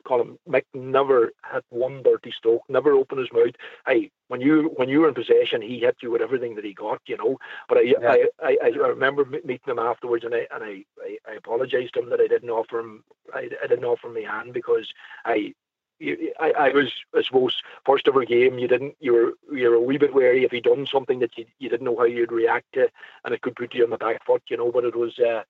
[0.06, 3.56] Colin Mick never had one dirty stroke, never opened his mouth.
[3.86, 6.74] I when you when you were in possession, he hit you with everything that he
[6.74, 7.38] got, you know.
[7.68, 7.98] But I yeah.
[8.02, 12.02] I, I, I remember meeting him afterwards, and I and I, I, I apologized to
[12.02, 14.92] him that I didn't offer him I, I didn't offer him my hand because
[15.26, 15.54] I
[16.02, 18.58] I, I was, I suppose, first ever game.
[18.60, 21.38] You didn't, you were, you were a wee bit wary if he'd done something that
[21.38, 22.90] you, you didn't know how you'd react to,
[23.26, 24.72] and it could put you on the back foot, you know.
[24.72, 25.44] But it was, uh,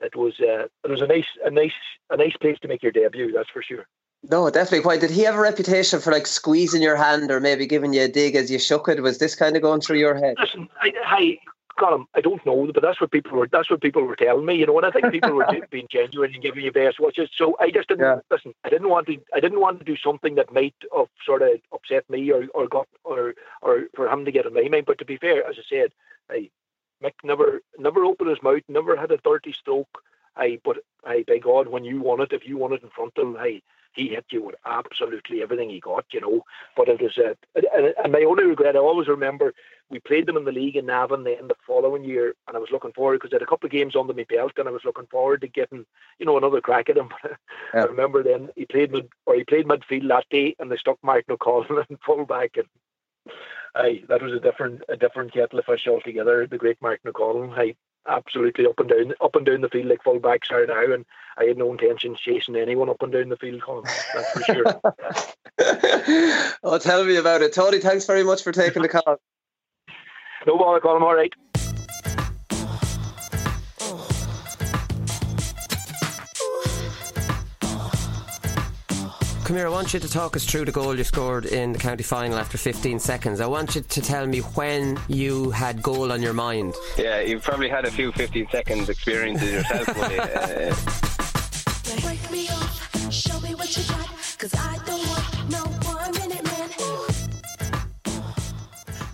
[0.00, 1.72] it was uh, it was a nice a nice
[2.10, 3.32] a nice place to make your debut.
[3.32, 3.86] That's for sure.
[4.30, 4.86] No, definitely.
[4.86, 8.02] Why did he have a reputation for like squeezing your hand or maybe giving you
[8.02, 9.02] a dig as you shook it?
[9.02, 10.36] Was this kind of going through your head?
[10.38, 11.38] Listen, I, I
[11.80, 12.06] him.
[12.14, 13.48] I don't know, but that's what people were.
[13.50, 14.56] That's what people were telling me.
[14.56, 17.30] You know, and I think people were being genuine and giving you best watches.
[17.36, 18.20] So I just didn't yeah.
[18.30, 18.54] listen.
[18.64, 19.18] I didn't want to.
[19.34, 22.68] I didn't want to do something that might have sort of upset me or or
[22.68, 24.86] got or or for him to get in my mind.
[24.86, 25.92] But to be fair, as I said,
[26.30, 26.50] I
[27.02, 30.02] Mick never never opened his mouth, never had a dirty stroke.
[30.36, 33.12] I but I by God, when you want it, if you want it in front
[33.16, 33.62] of him, hey,
[33.94, 36.44] he hit you with absolutely everything he got, you know.
[36.76, 37.34] But it was uh,
[37.74, 39.52] and my only regret, I always remember
[39.90, 42.70] we played them in the league in Navan then the following year, and I was
[42.72, 44.84] looking forward because I had a couple of games under my belt, and I was
[44.84, 45.84] looking forward to getting
[46.18, 47.10] you know another crack at him.
[47.74, 47.82] Yeah.
[47.82, 50.98] I remember then he played mid or he played midfield that day, and they stuck
[51.02, 52.66] Martin O'Connell in fullback, and
[53.74, 56.46] aye, that was a different a different kettle of fish altogether.
[56.46, 57.74] The great Martin O'Connell, aye,
[58.08, 61.04] absolutely up and down up and down the field like fullbacks are now, and
[61.36, 63.84] I had no intention chasing anyone up and down the field, Colm.
[64.14, 64.80] That's for sure.
[66.62, 67.78] oh, tell me about it, Tony.
[67.78, 69.20] Thanks very much for taking the call.
[70.46, 71.02] no bother, Colm.
[71.02, 71.32] All right.
[79.52, 81.78] Come here, I want you to talk us through the goal you scored in the
[81.78, 83.38] county final after 15 seconds.
[83.38, 86.74] I want you to tell me when you had goal on your mind.
[86.96, 89.88] Yeah, you've probably had a few 15 seconds experiences yourself.
[89.98, 90.74] uh,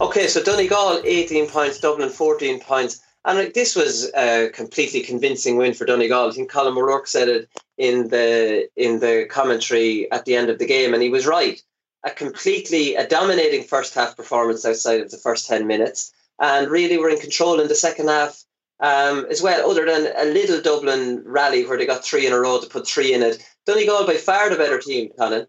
[0.00, 3.00] Okay, so Donegal 18 points, Dublin 14 points.
[3.28, 6.28] And this was a completely convincing win for Donegal.
[6.28, 10.58] I think Colm O'Rourke said it in the in the commentary at the end of
[10.58, 11.62] the game, and he was right.
[12.04, 16.96] A completely a dominating first half performance outside of the first ten minutes, and really
[16.96, 18.42] were in control in the second half
[18.80, 19.70] um, as well.
[19.70, 22.88] Other than a little Dublin rally where they got three in a row to put
[22.88, 25.46] three in it, Donegal by far the better team, Colin.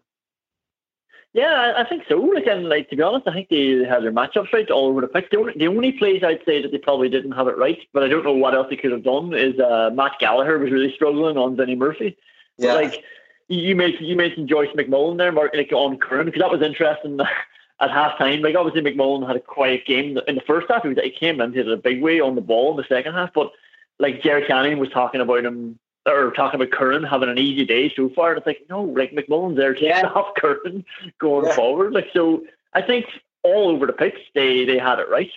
[1.32, 2.16] Yeah, I think so.
[2.16, 5.00] Like, and like to be honest, I think they had their matchups right all over
[5.00, 5.26] the pitch.
[5.30, 8.02] The only, the only place I'd say that they probably didn't have it right, but
[8.02, 10.92] I don't know what else they could have done, is uh, Matt Gallagher was really
[10.92, 12.16] struggling on Vinnie Murphy.
[12.58, 12.74] Yeah.
[12.74, 13.04] But, like
[13.46, 17.20] you mentioned, you mentioned Joyce McMullan there, Mark, like on Curran, because that was interesting.
[17.82, 20.82] At half time, like obviously McMullan had a quiet game in the first half.
[20.82, 23.14] He, was, he came in, he a big way on the ball in the second
[23.14, 23.32] half.
[23.32, 23.52] But
[23.98, 27.92] like Jerry Canning was talking about him or talking about Curran having an easy day
[27.94, 28.34] so far.
[28.34, 30.06] It's like, no, like McMullan's there taking yeah.
[30.14, 30.84] off Curran
[31.18, 31.54] going yeah.
[31.54, 31.92] forward.
[31.92, 33.06] Like so I think
[33.42, 35.30] all over the pitch they they had it right.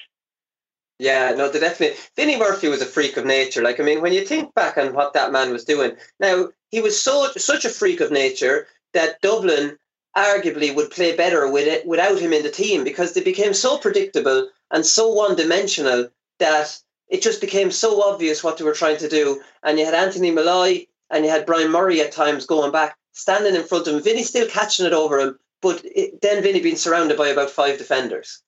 [0.99, 1.97] Yeah, no, they definitely.
[2.15, 3.61] Vinnie Murphy was a freak of nature.
[3.61, 6.81] Like, I mean, when you think back on what that man was doing, now he
[6.81, 9.77] was so such a freak of nature that Dublin
[10.15, 13.77] arguably would play better with it without him in the team because they became so
[13.79, 16.07] predictable and so one-dimensional
[16.39, 16.79] that
[17.13, 19.39] it just became so obvious what they were trying to do.
[19.61, 23.53] And you had Anthony Molloy and you had Brian Murray at times going back, standing
[23.53, 24.01] in front of him.
[24.01, 27.77] Vinny still catching it over him, but it, then Vinny being surrounded by about five
[27.77, 28.41] defenders.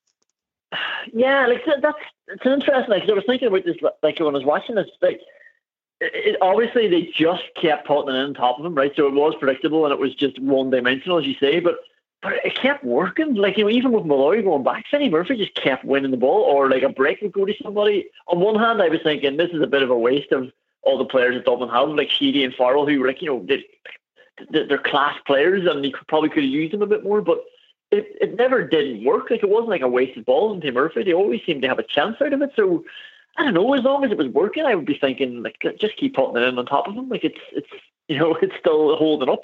[1.13, 1.95] Yeah, like that's
[2.27, 2.89] it's interesting.
[2.89, 5.21] Like, I was thinking about this, like when I was watching this, like
[6.01, 8.91] it, obviously they just kept putting it in on top of him, right?
[8.95, 11.59] So it was predictable and it was just one dimensional, as you say.
[11.59, 11.75] But
[12.25, 13.35] but it kept working.
[13.35, 16.41] Like, you know, even with Molloy going back, Vinnie Murphy just kept winning the ball,
[16.41, 18.09] or like a break would go to somebody.
[18.27, 20.97] On one hand, I was thinking this is a bit of a waste of all
[20.97, 23.63] the players that Dublin have, like Sheedy and Farrell, who were like, you know, they,
[24.49, 27.43] they're class players and you probably could have used them a bit more, but
[27.91, 29.29] it, it never didn't work.
[29.29, 31.03] Like, it wasn't like a wasted ball in Tim Murphy.
[31.03, 32.53] They always seemed to have a chance out of it.
[32.55, 32.85] So,
[33.37, 35.97] I don't know, as long as it was working, I would be thinking, like, just
[35.97, 37.07] keep putting it in on top of them.
[37.07, 37.69] Like, it's, it's
[38.07, 39.41] you know, it's still holding up.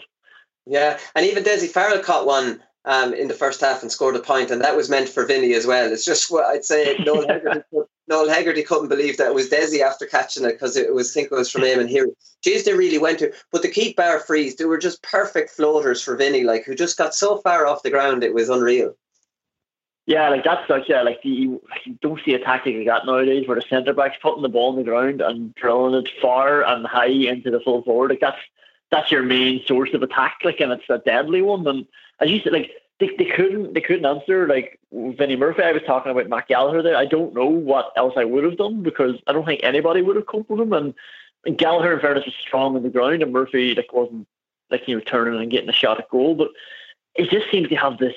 [0.65, 4.19] Yeah, and even Dessie Farrell caught one um, in the first half and scored a
[4.19, 5.91] point, and that was meant for Vinny as well.
[5.91, 6.95] It's just what I'd say.
[7.05, 7.61] Noel Hegarty,
[8.07, 11.35] Noel couldn't believe that it was Dessie after catching it because it was think it
[11.35, 12.07] was from him and here.
[12.43, 13.31] Jeez, they really went to.
[13.51, 16.97] But the Keith Barr frees, they were just perfect floaters for Vinny, like who just
[16.97, 18.95] got so far off the ground, it was unreal.
[20.07, 23.47] Yeah, like that's such a like you, you don't see a tactic like that nowadays
[23.47, 26.85] where the centre back's putting the ball on the ground and drilling it far and
[26.87, 28.09] high into the full forward.
[28.09, 28.41] Like that's
[28.91, 31.65] that's your main source of attack, like, and it's a deadly one.
[31.65, 31.87] And
[32.19, 35.63] as you said, like they, they couldn't they couldn't answer like Vinnie Murphy.
[35.63, 36.97] I was talking about Matt Gallagher there.
[36.97, 40.17] I don't know what else I would have done because I don't think anybody would
[40.17, 40.73] have coped with him.
[40.73, 40.93] And,
[41.45, 44.27] and Gallagher, in fairness, was strong on the ground, and Murphy like wasn't
[44.69, 46.35] like you know turning and getting a shot at goal.
[46.35, 46.49] But
[47.15, 48.15] it just seems to have this.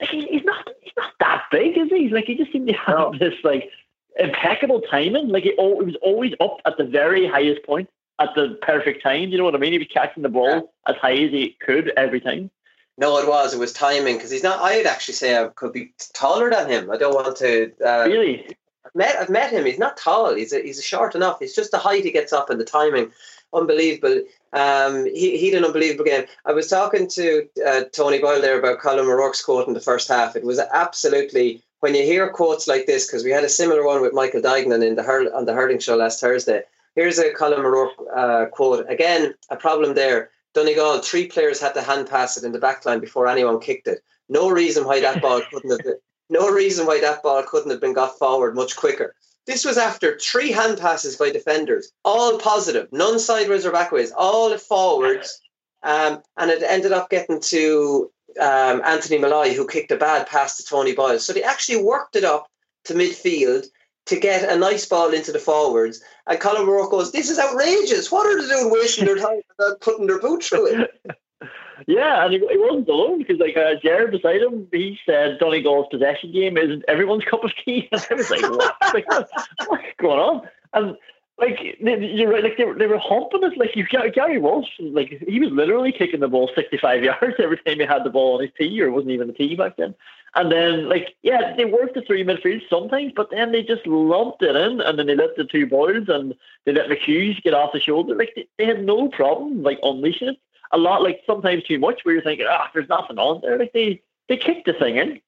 [0.00, 2.04] Like he's not he's not that big, is he?
[2.04, 3.18] He's like he just seems to have no.
[3.18, 3.70] this like
[4.18, 5.28] impeccable timing.
[5.28, 7.88] Like he, oh, he was always up at the very highest point
[8.18, 9.28] at the perfect time.
[9.30, 9.72] You know what I mean?
[9.72, 10.60] He was catching the ball yeah.
[10.92, 12.50] as high as he could every time.
[12.96, 13.54] No, it was.
[13.54, 14.60] It was timing because he's not.
[14.60, 16.90] I'd actually say I could be taller than him.
[16.90, 17.72] I don't want to.
[17.84, 18.56] Uh, really?
[18.84, 19.16] I've met.
[19.16, 19.64] I've met him.
[19.64, 20.34] He's not tall.
[20.34, 21.40] He's a, he's a short enough.
[21.40, 23.12] It's just the height he gets up and the timing.
[23.54, 24.22] Unbelievable.
[24.52, 26.24] Um, he he did an unbelievable game.
[26.44, 30.08] I was talking to uh, Tony Boyle there about Colm O'Rourke's quote in the first
[30.08, 30.34] half.
[30.34, 34.02] It was absolutely when you hear quotes like this because we had a similar one
[34.02, 36.62] with Michael Duignan in the hurl, on the hurling show last Thursday.
[36.94, 38.86] Here's a Colm O'Rourke uh, quote.
[38.88, 40.30] Again, a problem there.
[40.54, 43.86] Donegal, three players had to hand pass it in the back line before anyone kicked
[43.86, 44.00] it.
[44.28, 45.98] No reason why that ball couldn't have been,
[46.30, 49.14] no reason why that ball couldn't have been got forward much quicker.
[49.46, 54.56] This was after three hand passes by defenders, all positive, none sideways or backways, all
[54.58, 55.40] forwards.
[55.82, 58.10] Um, and it ended up getting to
[58.40, 61.18] um, Anthony Molloy, who kicked a bad pass to Tony Boyle.
[61.18, 62.50] So they actually worked it up
[62.84, 63.66] to midfield
[64.08, 66.02] to get a nice ball into the forwards.
[66.26, 68.10] And Colm O'Rourke goes, This is outrageous.
[68.10, 70.90] What are they doing wasting their time without putting their boot through it?
[71.86, 75.86] yeah, and he, he, wasn't alone because, like, uh, Jared beside him, he said Donegal's
[75.90, 77.88] possession game isn't everyone's cup of tea.
[77.92, 78.76] And I was like, What?
[78.94, 79.10] like,
[79.66, 80.48] what's going on?
[80.72, 80.96] And
[81.38, 83.56] like you're right, like they were, they were humping it.
[83.56, 87.78] Like you, Gary Walsh, like he was literally kicking the ball 65 yards every time
[87.78, 89.94] he had the ball on his tee, or wasn't even a tee back then.
[90.34, 94.42] And then, like, yeah, they worked the three midfield sometimes, but then they just lumped
[94.42, 96.34] it in, and then they let the two boys and
[96.64, 98.14] they let McHughs get off the shoulder.
[98.14, 100.36] Like, they, they had no problem, like, unleashing it.
[100.72, 103.58] A lot, like, sometimes too much, where you're thinking, ah, there's nothing on there.
[103.58, 105.20] Like, they, they kicked the thing in.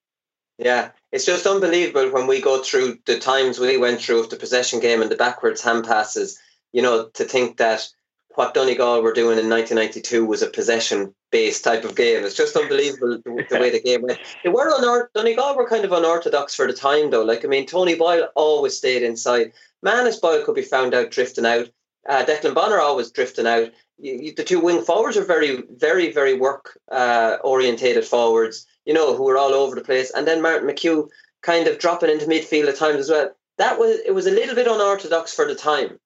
[0.57, 4.35] Yeah, it's just unbelievable when we go through the times we went through of the
[4.35, 6.37] possession game and the backwards hand passes,
[6.71, 7.87] you know, to think that
[8.35, 12.23] what Donegal were doing in 1992 was a possession based type of game.
[12.23, 14.19] It's just unbelievable the, the way the game went.
[14.43, 17.23] They were unor- Donegal were kind of unorthodox for the time though.
[17.23, 19.53] Like I mean, Tony Boyle always stayed inside.
[19.83, 21.69] Manus Boyle could be found out drifting out.
[22.07, 23.71] Uh, Declan Bonner always drifting out.
[23.97, 28.65] You, you, the two wing forwards are very, very, very work uh, orientated forwards.
[28.85, 30.11] You know, who were all over the place.
[30.11, 31.07] And then Martin McHugh
[31.41, 33.31] kind of dropping into midfield at times as well.
[33.57, 35.99] That was it was a little bit unorthodox for the time.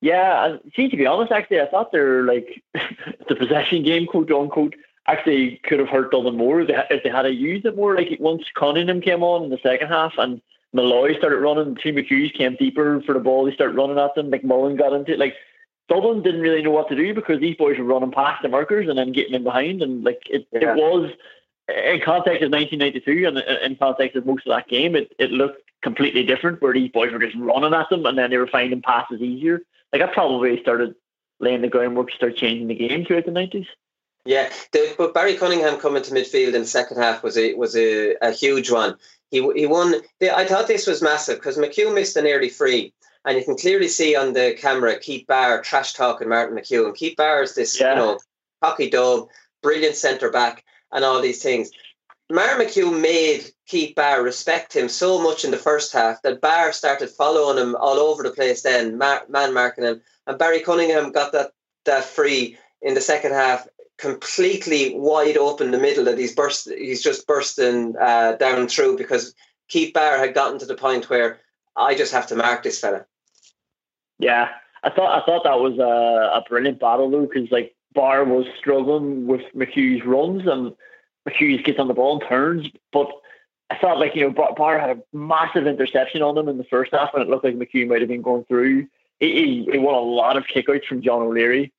[0.00, 2.62] Yeah, see, to be honest, actually, I thought they're like
[3.28, 4.74] the possession game, quote unquote,
[5.06, 7.96] actually could have hurt Dublin more if they, if they had to use it more.
[7.96, 10.40] Like once Cunningham came on in the second half and
[10.72, 14.30] Molloy started running, two McHughs came deeper for the ball, they started running at them.
[14.30, 15.18] McMullan got into it.
[15.18, 15.34] Like
[15.88, 18.88] Dublin didn't really know what to do because these boys were running past the markers
[18.88, 19.82] and then getting in behind.
[19.82, 20.72] And like it, yeah.
[20.72, 21.10] it was
[21.68, 25.30] in context of 1992 and uh, in context of most of that game, it, it
[25.30, 28.46] looked completely different where these boys were just running at them and then they were
[28.46, 29.60] finding passes easier.
[29.92, 30.94] Like I probably started
[31.40, 33.66] laying the groundwork to start changing the game throughout the nineties.
[34.24, 37.76] Yeah, the, but Barry Cunningham coming to midfield in the second half was a was
[37.76, 38.96] a, a huge one.
[39.30, 39.94] He he won.
[40.20, 42.92] The, I thought this was massive because McHugh missed an early free,
[43.24, 46.94] and you can clearly see on the camera Keith Barr trash talking Martin McHugh, and
[46.94, 47.92] Keith Barr is this yeah.
[47.92, 48.18] you know
[48.62, 49.30] hockey dog,
[49.62, 51.70] brilliant centre back, and all these things.
[52.30, 56.72] Martin McHugh made Keith Barr respect him so much in the first half that Barr
[56.72, 60.02] started following him all over the place then, man marking him.
[60.26, 61.52] And Barry Cunningham got that,
[61.86, 63.66] that free in the second half
[63.96, 69.34] completely wide open the middle that he's burst he's just bursting uh, down through because
[69.68, 71.40] Keith Barr had gotten to the point where
[71.76, 73.06] I just have to mark this fella.
[74.20, 74.50] Yeah,
[74.84, 78.46] I thought I thought that was a, a brilliant battle though because like Barr was
[78.56, 80.72] struggling with McHugh's runs and
[81.28, 83.10] McHughes gets on the ball and turns, but
[83.70, 86.92] I thought like you know Barr had a massive interception on him in the first
[86.92, 88.86] half, and it looked like McHugh might have been going through.
[89.18, 91.72] He, he, he won a lot of kickouts from John O'Leary.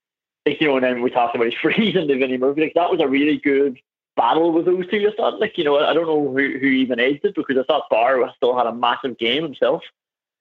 [0.46, 2.64] Like, you know, and then we talked about his frees and the Vinnie Murphy.
[2.64, 3.80] Like that was a really good
[4.18, 5.10] battle with those two.
[5.10, 7.64] I thought, like you know, I don't know who, who even edged it because I
[7.64, 9.84] thought Barr still had a massive game himself.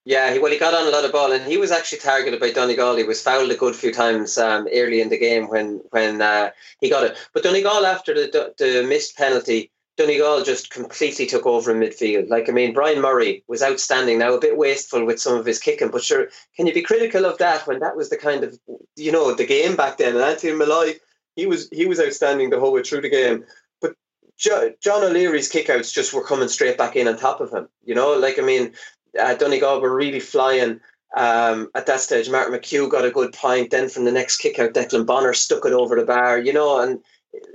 [0.09, 2.50] Yeah, well, he got on a lot of ball, and he was actually targeted by
[2.50, 2.96] Donegal.
[2.96, 6.50] He was fouled a good few times um, early in the game when when uh,
[6.80, 7.18] he got it.
[7.34, 12.30] But Donegal, after the the missed penalty, Donegal just completely took over in midfield.
[12.30, 14.18] Like I mean, Brian Murray was outstanding.
[14.18, 17.26] Now a bit wasteful with some of his kicking, but sure, can you be critical
[17.26, 18.59] of that when that was the kind of
[18.96, 20.14] you know the game back then?
[20.14, 20.94] And Anthony Molloy,
[21.36, 23.44] he was he was outstanding the whole way through the game.
[23.82, 23.94] But
[24.38, 27.68] jo- John O'Leary's kickouts just were coming straight back in on top of him.
[27.84, 28.72] You know, like I mean,
[29.18, 30.80] uh, Donegal were really flying.
[31.16, 33.70] um, at that stage, Martin McHugh got a good point.
[33.70, 36.80] Then from the next kick out, Declan Bonner stuck it over the bar, you know,
[36.80, 37.00] and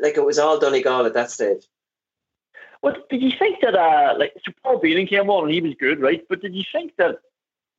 [0.01, 1.63] like it was all Donegal at that stage.
[2.81, 5.73] Well, did you think that, uh, like, so Paul Bealin came on and he was
[5.79, 6.25] good, right?
[6.27, 7.19] But did you think that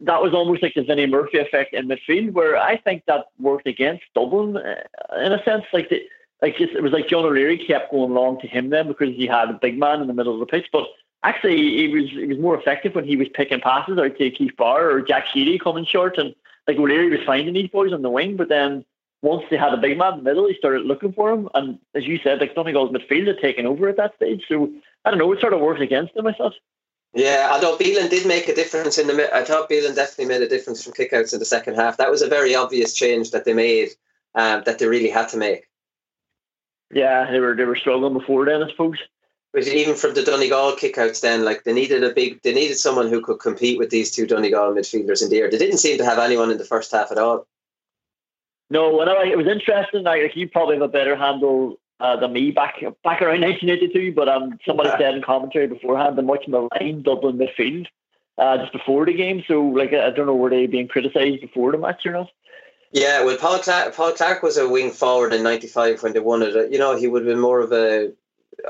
[0.00, 3.66] that was almost like the Vinnie Murphy effect in midfield, where I think that worked
[3.66, 5.64] against Dublin uh, in a sense?
[5.74, 6.02] Like, the,
[6.40, 9.50] like it was like John O'Leary kept going along to him then because he had
[9.50, 10.86] a big man in the middle of the pitch, but
[11.24, 14.56] actually he was he was more effective when he was picking passes out to Keith
[14.56, 16.34] Barr or Jack Sheedy coming short and
[16.68, 18.84] like O'Leary was finding these boys on the wing, but then
[19.22, 21.48] once they had a big man in the middle, he started looking for him.
[21.54, 24.44] And as you said, like Donegal's midfield had taken over at that stage.
[24.48, 24.70] So
[25.04, 26.54] I don't know, it sort of worked against them, I thought.
[27.14, 29.34] Yeah, although Bealin did make a difference in the.
[29.34, 31.96] I thought Bealin definitely made a difference from kickouts in the second half.
[31.96, 33.90] That was a very obvious change that they made,
[34.34, 35.68] um, that they really had to make.
[36.92, 38.98] Yeah, they were they were struggling before then, I suppose.
[39.54, 43.08] But even from the Donegal kickouts, then like they needed a big, they needed someone
[43.08, 45.48] who could compete with these two Donegal midfielders in the air.
[45.48, 47.46] They didn't seem to have anyone in the first half at all.
[48.68, 50.02] No, and it was interesting.
[50.02, 54.12] Like you probably have a better handle uh, than me back back around 1982.
[54.12, 54.98] But um, somebody yeah.
[54.98, 57.86] said in commentary beforehand, I'm watching the line Dublin midfield
[58.36, 59.44] uh, just before the game.
[59.46, 62.28] So like I don't know were they being criticised before the match or not.
[62.90, 66.42] Yeah, well, Paul Clarke, Paul Clarke was a wing forward in '95 when they won
[66.42, 66.72] it.
[66.72, 68.12] You know, he would have been more of a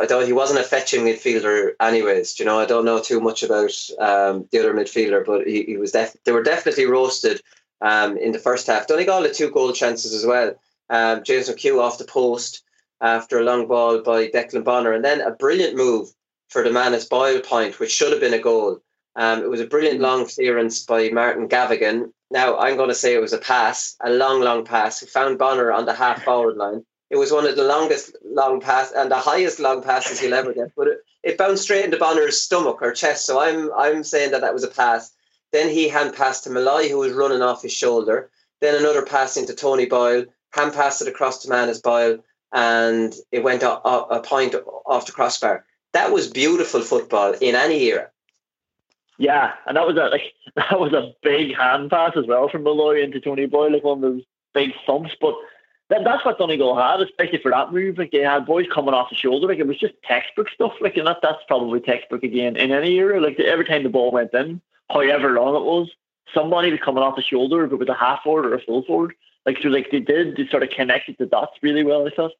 [0.00, 0.26] I don't.
[0.26, 2.38] He wasn't a fetching midfielder, anyways.
[2.38, 5.76] You know, I don't know too much about um, the other midfielder, but he, he
[5.76, 5.92] was.
[5.92, 7.40] Def- they were definitely roasted
[7.80, 8.86] um, in the first half.
[8.86, 10.54] Donegal had two goal chances as well.
[10.90, 12.62] Um, James McHugh off the post
[13.00, 16.08] after a long ball by Declan Bonner, and then a brilliant move
[16.48, 18.80] for the Manus Boyle point, which should have been a goal.
[19.16, 22.12] Um, it was a brilliant long clearance by Martin Gavigan.
[22.30, 25.00] Now I'm going to say it was a pass, a long, long pass.
[25.00, 28.60] He found Bonner on the half forward line it was one of the longest long
[28.60, 30.72] pass and the highest long passes he'll ever get.
[30.76, 33.26] But it, it bounced straight into Bonner's stomach or chest.
[33.26, 35.12] So I'm I'm saying that that was a pass.
[35.52, 38.30] Then he hand passed to Molloy, who was running off his shoulder.
[38.60, 40.24] Then another pass into Tony Boyle.
[40.50, 42.18] Hand passed it across to Manus Boyle,
[42.52, 44.54] and it went a, a point
[44.86, 45.64] off the crossbar.
[45.92, 48.10] That was beautiful football in any era.
[49.18, 52.64] Yeah, and that was a like that was a big hand pass as well from
[52.64, 54.22] Molloy into Tony Boyle, like one of those
[54.54, 55.14] big thumps.
[55.20, 55.34] But
[55.90, 57.98] that, that's what Donegal had, especially for that move.
[57.98, 60.72] Like they had boys coming off the shoulder, like it was just textbook stuff.
[60.80, 63.20] Like and that that's probably textbook again in any era.
[63.20, 64.60] Like every time the ball went in,
[64.90, 65.90] however long it was,
[66.32, 68.82] somebody was coming off the shoulder, if it was a half forward or a full
[68.84, 69.14] forward.
[69.44, 72.06] Like so, like they did, they sort of connected the dots really well.
[72.06, 72.32] I thought.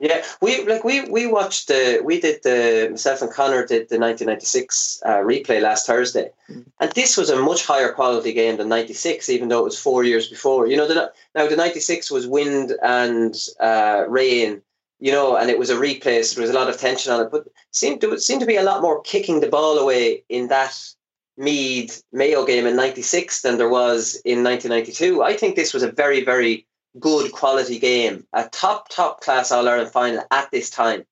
[0.00, 3.98] Yeah, we like we we watched the we did the myself and Connor did the
[3.98, 6.64] 1996 uh, replay last Thursday, mm.
[6.80, 10.02] and this was a much higher quality game than 96, even though it was four
[10.02, 10.66] years before.
[10.66, 14.62] You know, the, now the 96 was wind and uh, rain,
[15.00, 17.20] you know, and it was a replay, so there was a lot of tension on
[17.20, 17.30] it.
[17.30, 20.78] But seemed to seemed to be a lot more kicking the ball away in that
[21.36, 25.22] Meath Mayo game in 96 than there was in 1992.
[25.22, 26.66] I think this was a very very
[26.98, 31.04] good quality game, a top top class All Ireland final at this time.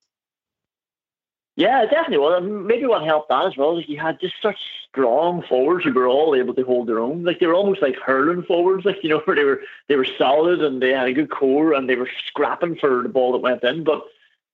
[1.55, 2.19] Yeah, definitely.
[2.19, 4.57] Well, maybe what helped that as well is you had just such
[4.89, 7.23] strong forwards who were all able to hold their own.
[7.23, 10.07] Like they were almost like hurling forwards, like you know, where they were they were
[10.17, 13.39] solid and they had a good core and they were scrapping for the ball that
[13.39, 13.83] went in.
[13.83, 14.03] But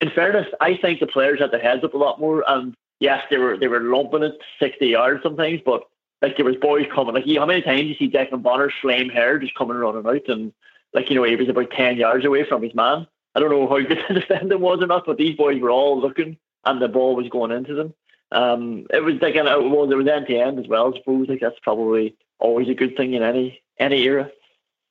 [0.02, 2.44] in fairness, I think the players had their heads up a lot more.
[2.48, 5.84] And yes, they were they were lumping it sixty yards sometimes, but
[6.22, 7.14] like there was boys coming.
[7.14, 10.28] Like you, how many times you see Declan Bonner's flame hair just coming running out
[10.28, 10.54] and
[10.96, 13.06] like, you know, he was about 10 yards away from his man.
[13.36, 16.00] I don't know how good the defender was or not, but these boys were all
[16.00, 17.94] looking and the ball was going into them.
[18.32, 21.28] Um, it was like, an, well, there was end to end as well, I suppose.
[21.28, 24.32] Like, that's probably always a good thing in any any era.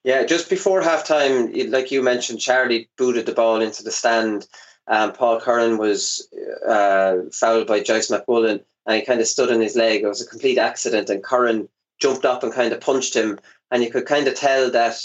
[0.04, 4.46] Yeah, just before halftime, like you mentioned, Charlie booted the ball into the stand.
[4.86, 6.28] Um, Paul Curran was
[6.68, 10.02] uh, fouled by Joyce McMullan and he kind of stood on his leg.
[10.02, 11.68] It was a complete accident, and Curran
[12.00, 13.38] jumped up and kind of punched him.
[13.70, 14.96] And you could kind of tell that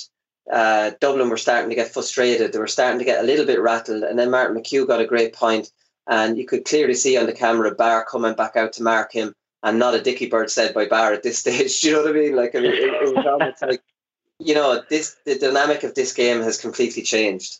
[0.51, 2.51] uh, Dublin were starting to get frustrated.
[2.51, 4.03] They were starting to get a little bit rattled.
[4.03, 5.71] And then Martin McHugh got a great point,
[6.07, 9.33] and you could clearly see on the camera Barr coming back out to mark him,
[9.63, 11.81] and not a Dicky Bird said by Barr at this stage.
[11.81, 12.35] Do you know what I mean?
[12.35, 13.81] Like I it, it was almost like
[14.39, 15.15] you know this.
[15.25, 17.59] The dynamic of this game has completely changed.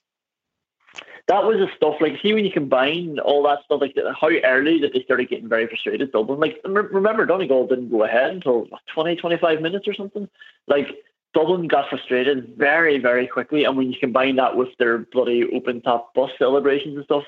[1.27, 4.79] That was the stuff like see when you combine all that stuff like how early
[4.79, 6.11] that they started getting very frustrated.
[6.11, 10.27] Dublin like remember Donegal didn't go ahead until what, 20, 25 minutes or something.
[10.65, 10.87] Like
[11.34, 13.63] Dublin got frustrated very, very quickly.
[13.63, 17.25] And when you combine that with their bloody open top bus celebrations and stuff,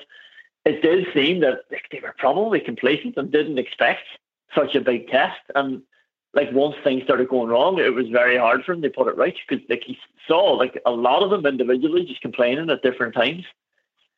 [0.64, 4.02] it did seem that they were probably complacent and didn't expect
[4.54, 5.40] such a big test.
[5.54, 5.82] And
[6.34, 9.16] like once things started going wrong, it was very hard for them to put it
[9.16, 9.96] right because like you
[10.26, 13.44] saw like a lot of them individually just complaining at different times.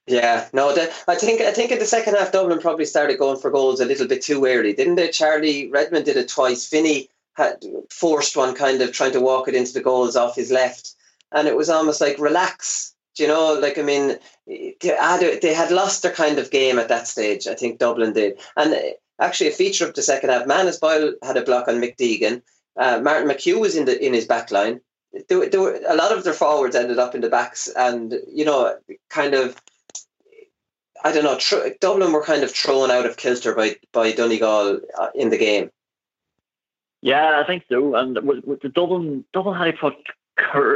[0.07, 3.39] Yeah, no, the, I think I think in the second half Dublin probably started going
[3.39, 5.09] for goals a little bit too early, didn't they?
[5.09, 6.69] Charlie Redmond did it twice.
[6.69, 10.51] Finney had forced one kind of trying to walk it into the goals off his
[10.51, 10.95] left,
[11.33, 12.95] and it was almost like relax.
[13.17, 17.07] Do you know, like I mean, they had, lost their kind of game at that
[17.07, 17.47] stage.
[17.47, 18.75] I think Dublin did, and
[19.21, 20.47] actually a feature of the second half.
[20.47, 22.43] Manus Boyle had a block on Mick Deegan.
[22.77, 24.81] Uh, Martin McHugh was in the in his back line.
[25.29, 28.45] There, there were, a lot of their forwards ended up in the backs, and you
[28.45, 28.77] know,
[29.11, 29.57] kind of
[31.05, 31.39] I don't know.
[31.39, 35.39] Tr- Dublin were kind of thrown out of kilter by by Donegal uh, in the
[35.39, 35.71] game.
[37.05, 37.95] Yeah, I think so.
[37.97, 39.95] And with, with the Dublin, Dublin had to put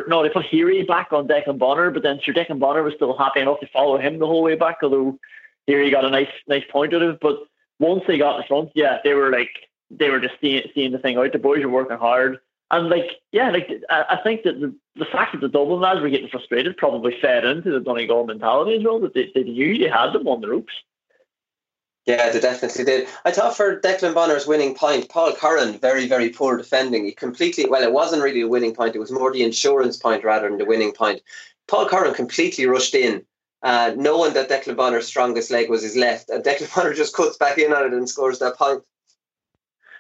[0.09, 3.17] no, they put Heery back on Declan Bonner, but then Sir Declan Bonner was still
[3.17, 4.77] happy enough to follow him the whole way back.
[4.83, 5.19] Although
[5.67, 7.21] Heery got a nice nice point out of it.
[7.23, 7.39] But
[7.79, 9.49] once they got in front, yeah, they were like
[9.91, 11.33] they were just seeing seeing the thing out.
[11.33, 12.39] The boys were working hard.
[12.71, 16.11] And like, yeah, like I, think that the, the fact that the Dublin lads were
[16.11, 19.01] getting frustrated probably fed into the Donegal mentality as well.
[19.01, 20.75] That they, they knew they had them on the ropes.
[22.09, 23.07] Yeah, they definitely did.
[23.27, 27.05] I thought for Declan Bonner's winning point, Paul Curran very very poor defending.
[27.05, 28.97] He completely well, it wasn't really a winning point.
[28.97, 31.21] It was more the insurance point rather than the winning point.
[31.67, 33.27] Paul Curran completely rushed in,
[33.63, 37.37] uh, knowing that Declan Bonner's strongest leg was his left, and Declan Bonner just cuts
[37.37, 38.83] back in on it and scores that point.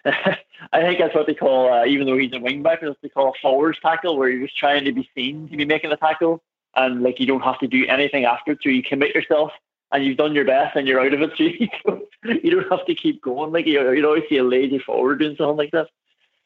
[0.06, 3.02] I think that's what they call, uh, even though he's a wing back, that's what
[3.02, 5.92] they call a forwards tackle, where you're just trying to be seen to be making
[5.92, 6.42] a tackle,
[6.74, 9.52] and like you don't have to do anything after it, so you commit yourself,
[9.92, 12.70] and you've done your best, and you're out of it, so you don't, you don't
[12.70, 13.52] have to keep going.
[13.52, 15.88] Like you, you always see a lazy forward doing something like that.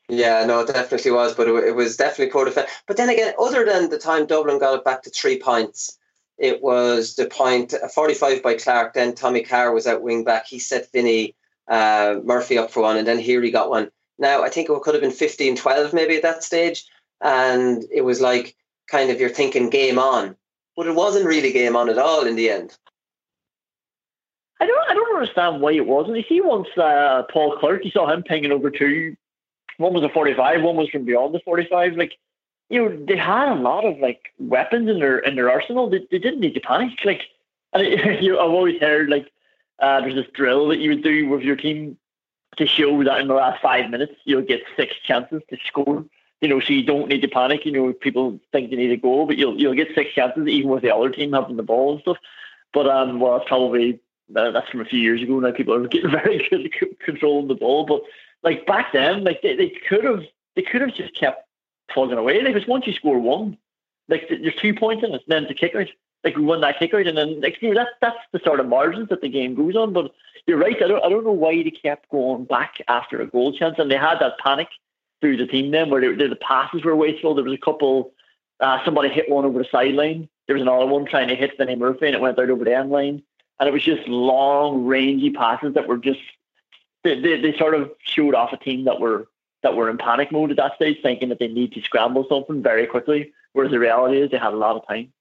[0.08, 2.70] Yeah, no, it definitely was, but it, it was definitely poor defense.
[2.86, 5.96] But then again, other than the time Dublin got it back to three points,
[6.38, 8.94] it was the point 45 by Clarke.
[8.94, 10.46] Then Tommy Carr was out wing back.
[10.46, 11.34] He set Vinny
[11.68, 13.90] uh, Murphy up for one, and then here he got one.
[14.18, 16.84] Now, I think it could have been 15 12 maybe at that stage.
[17.20, 18.56] And it was like
[18.88, 20.36] kind of you're thinking game on.
[20.76, 22.76] But it wasn't really game on at all in the end.
[24.62, 26.18] I don't I don't understand why it wasn't.
[26.18, 29.16] You see once uh, Paul Clarke, you saw him pinging over two.
[29.78, 31.96] One was a 45, one was from beyond the 45.
[31.96, 32.16] Like,
[32.68, 35.90] you know, they had a lot of like weapons in their in their arsenal.
[35.90, 36.92] They, they didn't need to panic.
[37.04, 37.22] Like,
[37.72, 39.32] and it, you, I've always heard like
[39.80, 41.98] uh, there's this drill that you would do with your team
[42.58, 46.04] to show that in the last five minutes you'll get six chances to score.
[46.40, 47.66] You know, so you don't need to panic.
[47.66, 50.70] You know, people think you need a goal, but you'll you'll get six chances even
[50.70, 52.18] with the other team having the ball and stuff.
[52.72, 53.98] But um, well, it's probably
[54.28, 55.38] that's from a few years ago.
[55.38, 57.84] Now people are getting very good at controlling the ball.
[57.84, 58.02] But
[58.42, 60.22] like back then, like they, they could have
[60.56, 61.46] they could have just kept
[61.90, 62.42] plugging away.
[62.42, 63.58] Like, once you score one,
[64.08, 65.86] like there's two points in it, and then to kick out
[66.24, 68.60] like we won that kick out, and then like you know, that's that's the sort
[68.60, 69.92] of margins that the game goes on.
[69.92, 70.12] But
[70.46, 70.80] you're right.
[70.82, 73.90] I don't I don't know why they kept going back after a goal chance, and
[73.90, 74.68] they had that panic
[75.20, 77.34] through the team then where they, the passes were wasteful.
[77.34, 78.12] There was a couple.
[78.60, 80.28] Uh, somebody hit one over the sideline.
[80.46, 82.76] There was another one trying to hit Vinny Murphy, and it went out over the
[82.76, 83.22] end line.
[83.62, 86.18] And it was just long, rangy passes that were just
[87.04, 89.28] they, they, they sort of showed off a team that were
[89.62, 92.60] that were in panic mode at that stage, thinking that they need to scramble something
[92.60, 93.32] very quickly.
[93.52, 95.12] Whereas the reality is they had a lot of time.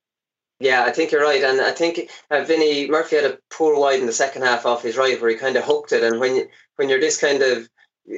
[0.59, 3.99] Yeah, I think you're right, and I think uh, Vinny Murphy had a poor wide
[3.99, 6.03] in the second half off his right, where he kind of hooked it.
[6.03, 7.69] And when when you're this kind of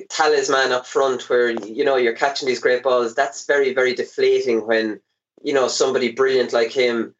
[0.07, 4.65] talisman up front, where you know you're catching these great balls, that's very very deflating.
[4.65, 5.01] When
[5.41, 7.13] you know somebody brilliant like him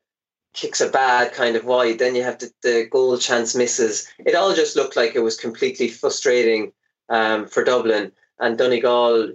[0.54, 4.08] kicks a bad kind of wide, then you have the, the goal chance misses.
[4.20, 6.72] It all just looked like it was completely frustrating
[7.10, 9.34] um, for Dublin and Donegal.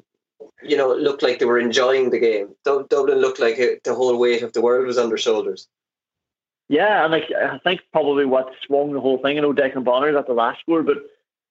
[0.63, 2.55] You know, looked like they were enjoying the game.
[2.65, 5.69] Dublin looked like it, the whole weight of the world was on their shoulders.
[6.69, 9.39] Yeah, and like I think probably what swung the whole thing.
[9.39, 10.99] I know Declan Bonner got the last score, but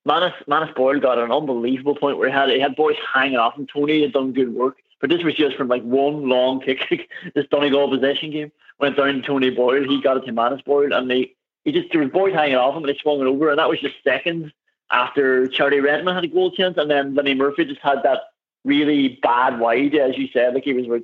[0.06, 3.58] Manus Manus Boyle got an unbelievable point where he had he had boys hanging off,
[3.58, 4.78] and Tony had done good work.
[5.00, 7.10] But this was just from like one long kick.
[7.36, 9.88] this Donegal possession game went down to Tony Boyle.
[9.88, 11.34] He got it to Manus Boyle, and they
[11.64, 13.70] he just there was boys hanging off him, and they swung it over, and that
[13.70, 14.52] was just seconds
[14.92, 18.22] after Charlie Redmond had a goal chance, and then Vinny Murphy just had that
[18.64, 21.02] really bad wide, as you said, like he was about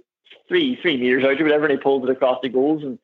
[0.47, 2.97] three three meters out or whatever, and he pulled it across the goals, and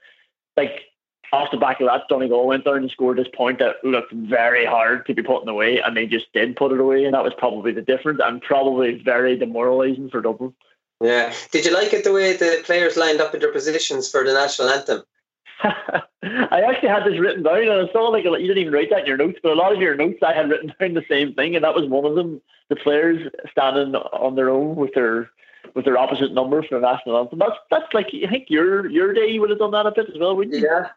[0.57, 0.83] like
[1.31, 4.65] off the back of that, Donegal went down and scored this point that looked very
[4.65, 7.33] hard to be putting away, and they just did put it away, and that was
[7.37, 10.53] probably the difference, and probably very demoralising for Dublin.
[11.01, 11.33] Yeah.
[11.51, 14.33] Did you like it the way the players lined up in their positions for the
[14.33, 15.03] national anthem?
[15.63, 19.01] I actually had this written down, and I saw like you didn't even write that
[19.01, 21.33] in your notes, but a lot of your notes I had written down the same
[21.33, 22.41] thing, and that was one of them.
[22.69, 25.29] The players standing on their own with their
[25.75, 27.39] with their opposite number for the national anthem.
[27.39, 30.09] That's that's like I think your your day you would have done that a bit
[30.09, 30.67] as well, wouldn't you?
[30.67, 30.89] Yeah,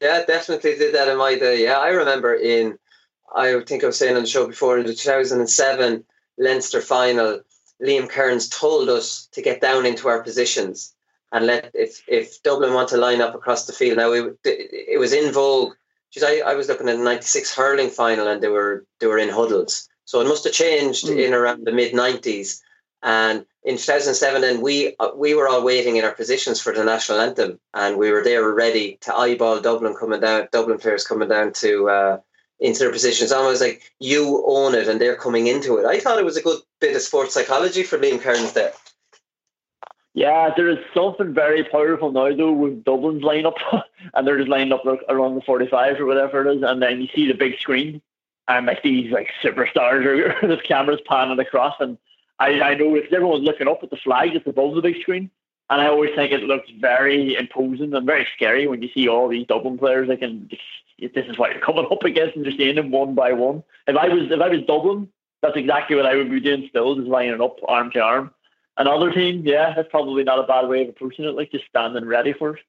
[0.00, 1.62] yeah, definitely did that in my day.
[1.62, 2.78] Yeah, I remember in,
[3.34, 6.04] I think I was saying on the show before, in the 2007
[6.38, 7.40] Leinster final,
[7.82, 10.94] Liam Kearns told us to get down into our positions
[11.32, 13.98] and let, if, if Dublin want to line up across the field.
[13.98, 15.74] Now, it, it was in vogue.
[16.12, 19.18] Geez, I, I was looking at the 96 hurling final and they were, they were
[19.18, 19.88] in huddles.
[20.04, 21.24] So it must have changed mm.
[21.24, 22.60] in around the mid 90s.
[23.02, 27.20] And in 2007, then we we were all waiting in our positions for the national
[27.20, 31.52] anthem, and we were there ready to eyeball Dublin coming down, Dublin players coming down
[31.54, 32.18] to uh,
[32.64, 33.30] into their positions.
[33.30, 35.84] Almost like you own it, and they're coming into it.
[35.84, 38.72] I thought it was a good bit of sports psychology for Liam Kearns there.
[40.14, 43.56] Yeah, there is something very powerful now though with Dublin's lineup,
[44.14, 47.08] and they're just lined up around the forty-five or whatever it is, and then you
[47.14, 48.00] see the big screen,
[48.48, 51.98] and like these like superstars or the cameras panning across, and
[52.38, 55.30] I, I know if everyone's looking up at the flag that's above the big screen,
[55.68, 59.28] and I always think it looks very imposing and very scary when you see all
[59.28, 60.08] these Dublin players.
[60.08, 60.52] Like, and
[60.98, 63.62] this is what you're coming up against, and just seeing them one by one.
[63.86, 65.08] If I was if I was Dublin,
[65.42, 66.66] that's exactly what I would be doing.
[66.68, 68.30] Still, just lining up arm to arm
[68.76, 71.34] another team, yeah, that's probably not a bad way of approaching it.
[71.34, 72.62] Like just standing ready for it.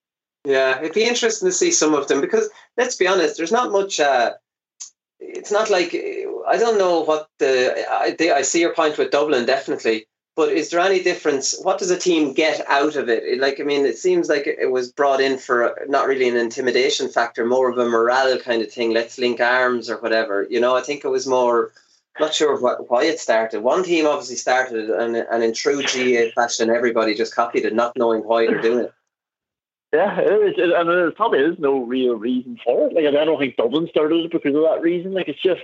[0.46, 3.72] Yeah, it'd be interesting to see some of them because let's be honest, there's not
[3.72, 4.00] much.
[4.00, 4.34] Uh,
[5.20, 9.46] it's not like I don't know what the I, I see your point with Dublin
[9.46, 10.06] definitely,
[10.36, 11.58] but is there any difference?
[11.62, 13.40] What does a team get out of it?
[13.40, 17.10] Like I mean, it seems like it was brought in for not really an intimidation
[17.10, 18.94] factor, more of a morale kind of thing.
[18.94, 20.46] Let's link arms or whatever.
[20.50, 21.72] You know, I think it was more
[22.20, 22.58] not sure
[22.88, 23.62] why it started.
[23.62, 27.98] One team obviously started, and, and in true GAA fashion, everybody just copied it, not
[27.98, 28.94] knowing why they're doing it.
[29.94, 32.94] Yeah, it is, it, and there probably is no real reason for it.
[32.94, 35.14] Like, I don't think Dublin started it because of that reason.
[35.14, 35.62] Like, it's just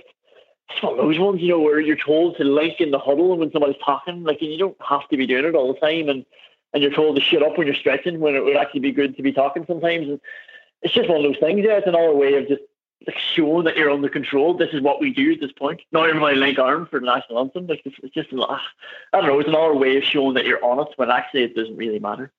[0.82, 3.80] of those ones, you know, where you're told to link in the huddle when somebody's
[3.84, 4.24] talking.
[4.24, 6.24] Like, you don't have to be doing it all the time, and
[6.72, 9.16] and you're told to shut up when you're stretching when it would actually be good
[9.16, 10.08] to be talking sometimes.
[10.08, 10.20] And
[10.82, 11.60] it's just one of those things.
[11.64, 12.62] Yeah, it's another way of just
[13.06, 14.54] like showing that you're under control.
[14.54, 15.80] This is what we do at this point.
[15.92, 17.66] Not everybody link arms for the national anthem.
[17.66, 18.62] Like it's, it's just ah,
[19.12, 19.38] I don't know.
[19.38, 22.32] It's another way of showing that you're on it when actually it doesn't really matter.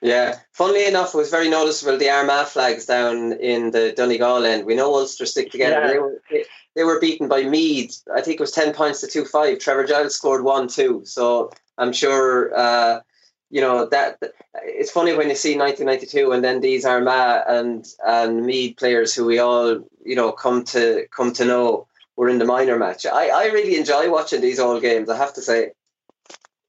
[0.00, 4.64] Yeah, funnily enough, it was very noticeable the Armagh flags down in the Donegal end.
[4.64, 5.80] We know Ulster stick together.
[5.80, 5.88] Yeah.
[5.88, 6.44] They were they,
[6.76, 8.02] they were beaten by Meath.
[8.14, 9.58] I think it was ten points to two five.
[9.58, 11.02] Trevor Giles scored one two.
[11.04, 12.56] So I'm sure.
[12.56, 13.00] Uh,
[13.50, 14.18] you know that
[14.54, 19.24] it's funny when you see 1992 and then these Armagh and and Meath players who
[19.24, 21.86] we all you know come to come to know
[22.18, 23.06] were in the minor match.
[23.06, 25.08] I, I really enjoy watching these old games.
[25.08, 25.70] I have to say.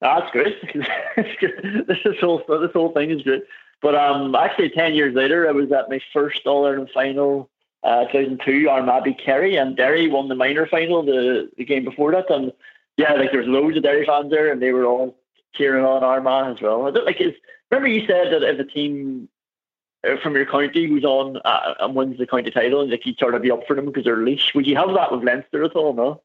[0.02, 0.56] That's great.
[1.18, 3.44] this whole this whole thing is good.
[3.82, 7.50] But um, actually, ten years later, I was at my first All Ireland final,
[7.84, 8.70] uh, 2002.
[8.70, 12.30] Armagh Kerry, and Derry won the minor final the the game before that.
[12.30, 12.54] And
[12.98, 15.18] yeah, like there was loads of Derry fans there, and they were all
[15.54, 16.88] cheering on Armagh as well.
[16.88, 17.20] I don't like.
[17.20, 17.34] Is,
[17.70, 19.28] remember you said that if a team
[20.08, 23.20] uh, from your county who's on uh, and wins the county title, and like you'd
[23.20, 24.54] sort of be up for them because they're leash.
[24.56, 25.94] Would you have that with Leinster at all?
[25.94, 26.22] No.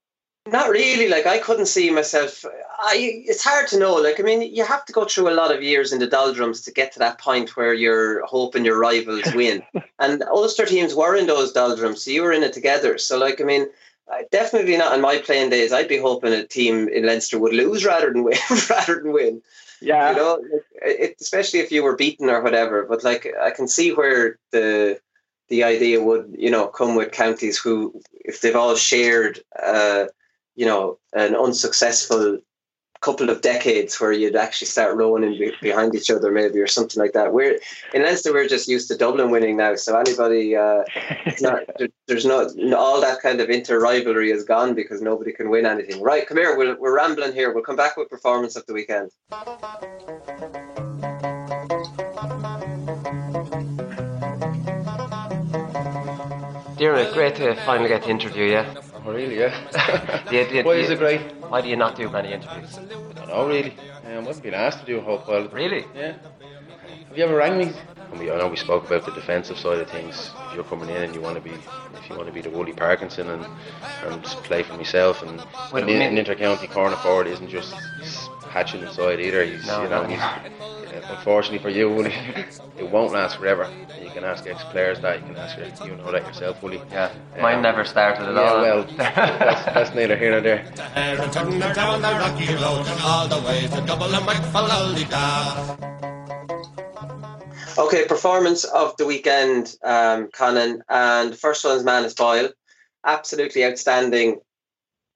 [0.47, 1.09] Not really.
[1.09, 2.45] Like I couldn't see myself.
[2.79, 3.23] I.
[3.27, 3.95] It's hard to know.
[3.95, 6.61] Like I mean, you have to go through a lot of years in the doldrums
[6.63, 9.63] to get to that point where you're hoping your rivals win.
[9.99, 12.99] and Ulster teams were in those doldrums, so you were in it together.
[12.99, 13.69] So like I mean,
[14.31, 15.73] definitely not in my playing days.
[15.73, 18.37] I'd be hoping a team in Leinster would lose rather than win.
[18.71, 19.43] rather than win.
[19.81, 20.45] Yeah, you know,
[20.83, 22.85] it, especially if you were beaten or whatever.
[22.85, 25.01] But like, I can see where the
[25.49, 30.07] the idea would you know come with counties who, if they've all shared, uh,
[30.57, 32.39] you know, an unsuccessful
[33.05, 36.99] couple of decades where you'd actually start rowing in behind each other, maybe or something
[36.99, 37.35] like that.
[37.35, 37.59] We're
[37.93, 40.85] in Leinster, we're just used to Dublin winning now, so anybody, uh,
[41.43, 41.61] not,
[42.09, 46.01] there's not all that kind of inter rivalry is gone because nobody can win anything.
[46.01, 47.53] Right, come here, we'll, we're rambling here.
[47.53, 49.11] We'll come back with performance of the weekend.
[56.79, 58.94] Dear, great to finally get to interview you.
[59.05, 60.25] Oh, really, yeah.
[60.31, 61.21] do you, do you, why is it great?
[61.49, 62.79] Why do you not do many interviews?
[62.79, 63.75] I don't know, really.
[64.07, 65.47] Um, I've been asked to do a whole pile.
[65.49, 65.85] Really?
[65.95, 66.15] Yeah.
[67.09, 67.73] Have you ever rang me?
[68.13, 70.31] I know we spoke about the defensive side of things.
[70.49, 72.51] If you're coming in and you want to be, if you want to be the
[72.51, 73.47] Wooly Parkinson and
[74.05, 75.41] and play for myself, and
[75.73, 77.75] an, an inter-county corner forward isn't just
[78.55, 79.45] hatching inside either.
[79.45, 80.09] He's, no, you know, no.
[80.09, 82.15] he's, unfortunately for you, Wooly,
[82.79, 83.69] it won't last forever.
[84.01, 85.21] You can ask ex-players that.
[85.21, 86.81] You can ask your, you know that yourself, Wooly.
[86.93, 88.63] Yeah, mine um, never started at yeah, all.
[88.63, 90.65] well, that's, that's neither here nor there.
[97.77, 102.51] Okay, performance of the weekend, um, Conan, and the first one is Manus Boyle.
[103.05, 104.39] Absolutely outstanding.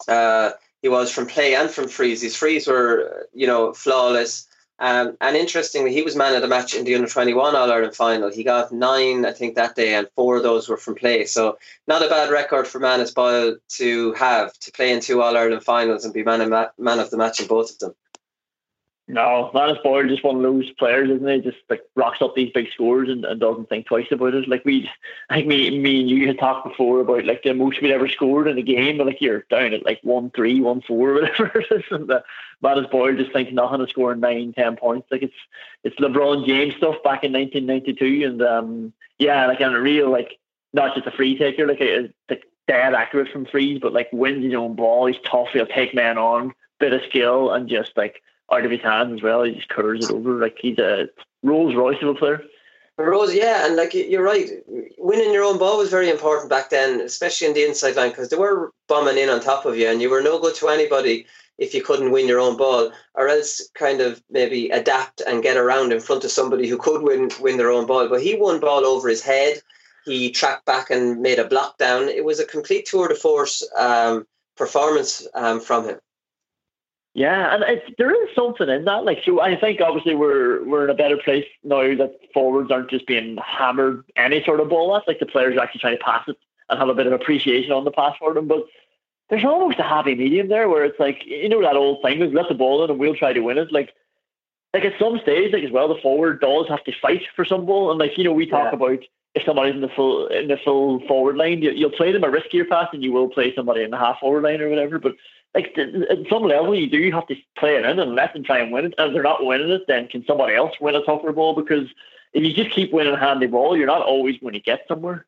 [0.09, 0.51] Uh,
[0.83, 2.23] he was from play and from frees.
[2.23, 4.47] His frees were, you know, flawless.
[4.81, 7.97] Um, and interestingly, he was man of the match in the under 21 All Ireland
[7.97, 8.31] final.
[8.31, 11.25] He got nine, I think, that day, and four of those were from play.
[11.25, 11.59] So,
[11.89, 15.65] not a bad record for Manus Boyle to have to play in two All Ireland
[15.65, 17.95] finals and be man of, ma- man of the match in both of them.
[19.11, 21.41] No, Manus Boyle just one of those players, isn't he?
[21.41, 24.47] Just like rocks up these big scores and, and doesn't think twice about it.
[24.47, 24.91] Like we,
[25.31, 28.07] I think me, me and you had talked before about like the most we'd ever
[28.07, 31.59] scored in a game, but like you're down at like one three, one four, whatever
[31.59, 32.23] it is, and the
[32.61, 35.09] Manus Boyle just thinks nothing of scoring nine, ten points.
[35.11, 35.35] Like it's
[35.85, 40.39] it's LeBron James stuff back in 1992, and um yeah, like and a real like
[40.75, 44.45] not just a free taker, like a, like dead accurate from threes, but like wins
[44.45, 45.07] his own ball.
[45.07, 45.49] He's tough.
[45.55, 48.23] He'll take men on, bit of skill, and just like
[48.53, 49.43] out of his hands as well.
[49.45, 51.09] He just curves it over like he's a
[51.43, 52.43] Rolls Royce of a player.
[53.05, 54.51] Rose, yeah, and like you're right,
[54.99, 58.29] winning your own ball was very important back then, especially in the inside line, because
[58.29, 61.25] they were bombing in on top of you, and you were no good to anybody
[61.59, 65.57] if you couldn't win your own ball, or else kind of maybe adapt and get
[65.57, 68.09] around in front of somebody who could win win their own ball.
[68.09, 69.61] But he won ball over his head.
[70.05, 72.09] He tracked back and made a block down.
[72.09, 74.27] It was a complete tour de force um,
[74.57, 76.01] performance um, from him.
[77.15, 79.05] Yeah, and it's, there is something in that.
[79.05, 82.91] Like, so I think obviously we're we're in a better place now that forwards aren't
[82.91, 84.93] just being hammered any sort of ball.
[84.93, 86.37] That's like the players are actually trying to pass it
[86.69, 88.47] and have a bit of appreciation on the pass for them.
[88.47, 88.65] But
[89.31, 92.33] there's almost a happy medium there where it's like you know that old thing is
[92.33, 93.73] let the ball in and we'll try to win it.
[93.73, 93.95] Like,
[94.73, 97.67] like at some stage, like as well, the forward does have to fight for some
[97.67, 97.91] ball.
[97.91, 98.77] And like you know, we talk yeah.
[98.77, 98.99] about
[99.35, 102.29] if somebody's in the full in the full forward line, you, will play them a
[102.29, 104.99] riskier pass than you will play somebody in the half forward line or whatever.
[104.99, 105.17] But
[105.55, 108.59] like at some level, you do have to play it in and let them try
[108.59, 108.95] and win it.
[108.99, 111.55] And if they're not winning it, then can somebody else win a tougher ball?
[111.55, 111.89] Because
[112.33, 115.27] if you just keep winning handy ball, you're not always going to get somewhere.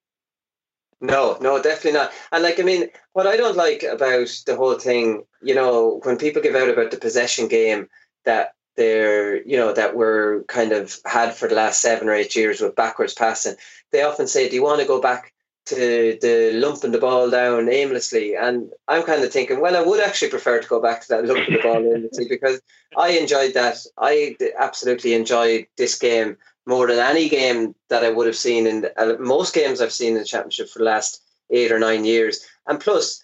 [1.00, 2.12] No, no, definitely not.
[2.30, 6.18] And like, I mean, what I don't like about the whole thing, you know, when
[6.18, 7.88] people give out about the possession game
[8.26, 12.36] that they're, you know, that we're kind of had for the last seven or eight
[12.36, 13.54] years with backwards passing,
[13.92, 15.32] they often say, "Do you want to go back
[15.66, 18.34] to the lumping the ball down aimlessly.
[18.34, 21.26] And I'm kind of thinking, well, I would actually prefer to go back to that
[21.26, 22.60] lumping the ball aimlessly because
[22.96, 23.78] I enjoyed that.
[23.98, 26.36] I absolutely enjoyed this game
[26.66, 29.92] more than any game that I would have seen in the, uh, most games I've
[29.92, 32.46] seen in the championship for the last eight or nine years.
[32.66, 33.22] And plus,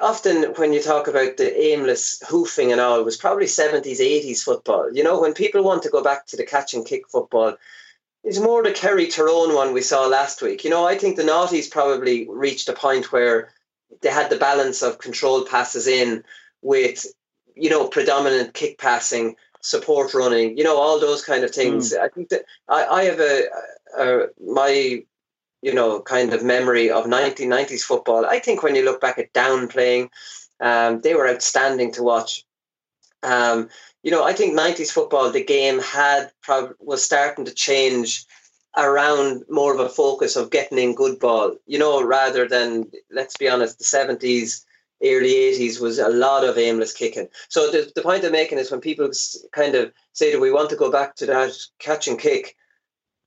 [0.00, 4.42] often when you talk about the aimless hoofing and all, it was probably 70s, 80s
[4.42, 4.92] football.
[4.92, 7.56] You know, when people want to go back to the catch and kick football,
[8.24, 10.64] it's more the Kerry Tyrone one we saw last week.
[10.64, 13.50] You know, I think the Naughties probably reached a point where
[14.00, 16.24] they had the balance of controlled passes in
[16.62, 17.06] with,
[17.54, 21.92] you know, predominant kick passing, support running, you know, all those kind of things.
[21.92, 22.00] Mm.
[22.00, 23.44] I think that I, I have a,
[23.98, 25.04] a, my,
[25.60, 28.24] you know, kind of memory of 1990s football.
[28.24, 30.10] I think when you look back at down playing,
[30.60, 32.44] um, they were outstanding to watch.
[33.22, 33.68] Um,
[34.04, 38.26] you know, I think 90s football, the game had prob- was starting to change
[38.76, 43.36] around more of a focus of getting in good ball, you know, rather than, let's
[43.38, 44.64] be honest, the 70s,
[45.02, 47.28] early 80s was a lot of aimless kicking.
[47.48, 49.10] So the, the point I'm making is when people
[49.52, 52.56] kind of say that we want to go back to that catch and kick,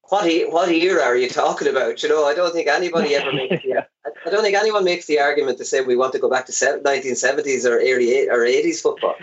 [0.10, 2.04] what what era are you talking about?
[2.04, 3.86] You know, I don't think anybody ever makes the,
[4.26, 6.52] I don't think anyone makes the argument to say we want to go back to
[6.52, 9.16] 1970s or early or 80s football.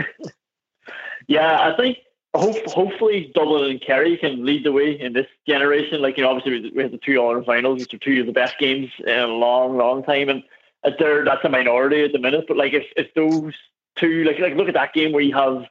[1.27, 1.99] Yeah, I think
[2.35, 6.03] hope, hopefully Dublin and Kerry can lead the way in this generation.
[6.03, 8.33] Like, you know, obviously we had the two All-Ireland finals, which are two of the
[8.33, 10.29] best games in a long, long time.
[10.29, 10.43] And
[10.99, 12.45] there, that's a minority at the minute.
[12.49, 13.55] But like, if, if those
[13.97, 15.64] two, like, like look at that game where you have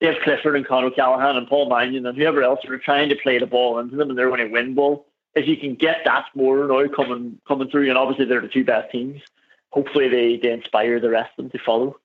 [0.00, 3.38] Dave Clifford and Con O'Callaghan and Paul Mannion and whoever else are trying to play
[3.38, 5.06] the ball into them and they're to win ball.
[5.34, 8.64] If you can get that more now coming coming through, and obviously they're the two
[8.64, 9.20] best teams,
[9.70, 11.96] hopefully they, they inspire the rest of them to follow.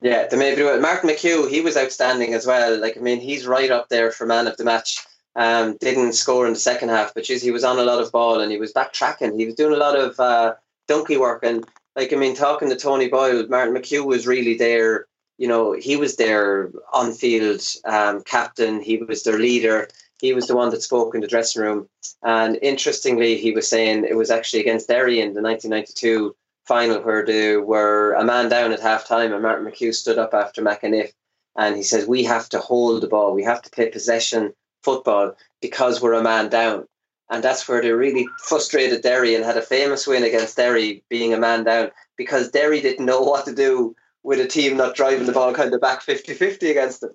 [0.00, 2.78] Yeah, the maybe Martin McHugh, he was outstanding as well.
[2.78, 5.04] Like I mean, he's right up there for man of the match.
[5.34, 8.10] Um, didn't score in the second half, but geez, he was on a lot of
[8.10, 9.38] ball and he was backtracking.
[9.38, 10.54] He was doing a lot of uh,
[10.88, 11.64] donkey work and
[11.98, 15.06] like I mean, talking to Tony Boyle, Martin McHugh was really there.
[15.36, 18.80] You know, he was their on-field um, captain.
[18.80, 19.88] He was their leader.
[20.20, 21.88] He was the one that spoke in the dressing room.
[22.22, 26.36] And interestingly, he was saying it was actually against Derry in the 1992
[26.68, 30.34] final where they were a man down at half time and Martin McHugh stood up
[30.34, 31.12] after McEniff
[31.56, 34.52] and he says, We have to hold the ball, we have to play possession
[34.82, 36.86] football because we're a man down.
[37.30, 41.34] And that's where they really frustrated Derry and had a famous win against Derry being
[41.34, 45.26] a man down because Derry didn't know what to do with a team not driving
[45.26, 47.12] the ball kind of back 50 50 against them.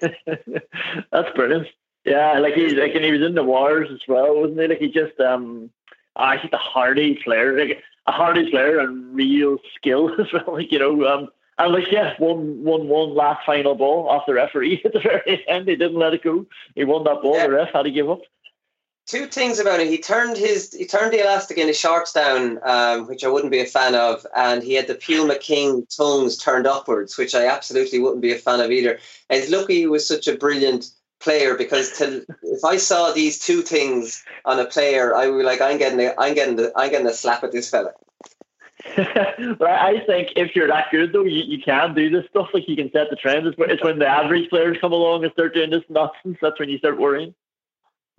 [1.12, 1.68] That's brilliant.
[2.04, 4.68] Yeah, like he like and he was in the wars as well, wasn't he?
[4.68, 5.70] Like he just um
[6.14, 7.58] I think the hardy player.
[7.58, 10.54] Like a hardy player and real skill as well.
[10.56, 11.28] Like you know, um,
[11.58, 15.44] and like yeah, one one one last final ball off the referee at the very
[15.48, 15.68] end.
[15.68, 16.46] He didn't let it go.
[16.74, 17.36] He won that ball.
[17.36, 17.46] Yeah.
[17.46, 18.20] The ref had to give up.
[19.06, 19.88] two things about it.
[19.88, 23.52] He turned his he turned the elastic in his shorts down, um, which I wouldn't
[23.52, 27.46] be a fan of, and he had the Puma King tongues turned upwards, which I
[27.46, 28.98] absolutely wouldn't be a fan of either.
[29.30, 30.90] And it's lucky he was such a brilliant
[31.20, 35.60] player because if I saw these two things on a player, I would be like,
[35.60, 37.92] I'm getting, a, I'm getting, the, I'm getting a slap at this fella.
[38.96, 42.50] but I think if you're that good though, you, you can do this stuff.
[42.52, 43.46] Like you can set the trend.
[43.46, 46.38] It's, it's when the average players come along and start doing this nonsense.
[46.40, 47.34] That's when you start worrying.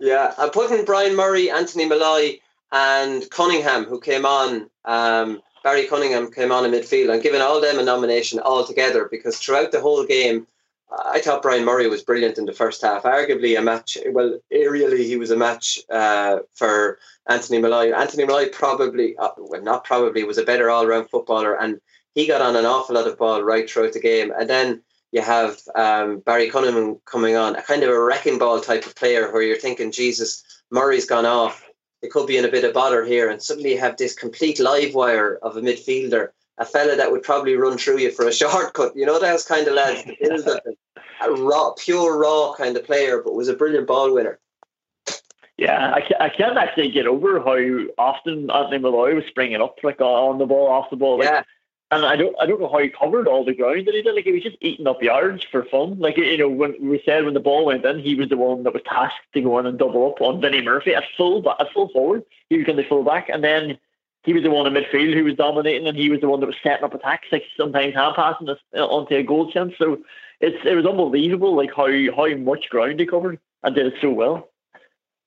[0.00, 2.38] Yeah, I'm putting Brian Murray, Anthony Molloy,
[2.70, 4.68] and Cunningham, who came on.
[4.84, 7.12] Um, Barry Cunningham came on in midfield.
[7.12, 10.46] I'm giving all them a nomination altogether because throughout the whole game,
[10.90, 13.02] I thought Brian Murray was brilliant in the first half.
[13.02, 13.98] Arguably a match.
[14.06, 17.92] Well, aerially he was a match uh, for Anthony Molloy.
[17.92, 21.80] Anthony Molloy probably, uh, well, not probably, was a better all-round footballer, and
[22.14, 24.32] he got on an awful lot of ball right throughout the game.
[24.32, 24.82] And then
[25.12, 28.96] you have um, Barry Cunningham coming on, a kind of a wrecking ball type of
[28.96, 31.64] player where you're thinking, Jesus, Murray's gone off.
[32.00, 33.30] It could be in a bit of bother here.
[33.30, 36.28] And suddenly you have this complete live wire of a midfielder,
[36.58, 38.96] a fella that would probably run through you for a shortcut.
[38.96, 40.02] You know, those kind of lads,
[41.20, 44.38] a raw, pure raw kind of player, but was a brilliant ball winner.
[45.56, 47.56] Yeah, I, I can't actually get over how
[47.98, 51.18] often Anthony Molloy was springing up like on the ball, off the ball.
[51.18, 51.42] Like, yeah.
[51.90, 54.14] And I don't, I don't know how he covered all the ground that he did.
[54.14, 55.98] Like he was just eating up yards for fun.
[55.98, 58.62] Like you know, when we said when the ball went in, he was the one
[58.64, 61.72] that was tasked to go in and double up on Vinnie Murphy at full, at
[61.72, 62.24] full forward.
[62.50, 63.78] He was going to full back, and then
[64.24, 66.46] he was the one in midfield who was dominating, and he was the one that
[66.46, 69.74] was setting up attacks, like sometimes hand passing us onto a goal chance.
[69.78, 69.98] So
[70.40, 74.10] it's it was unbelievable, like how how much ground he covered and did it so
[74.10, 74.50] well.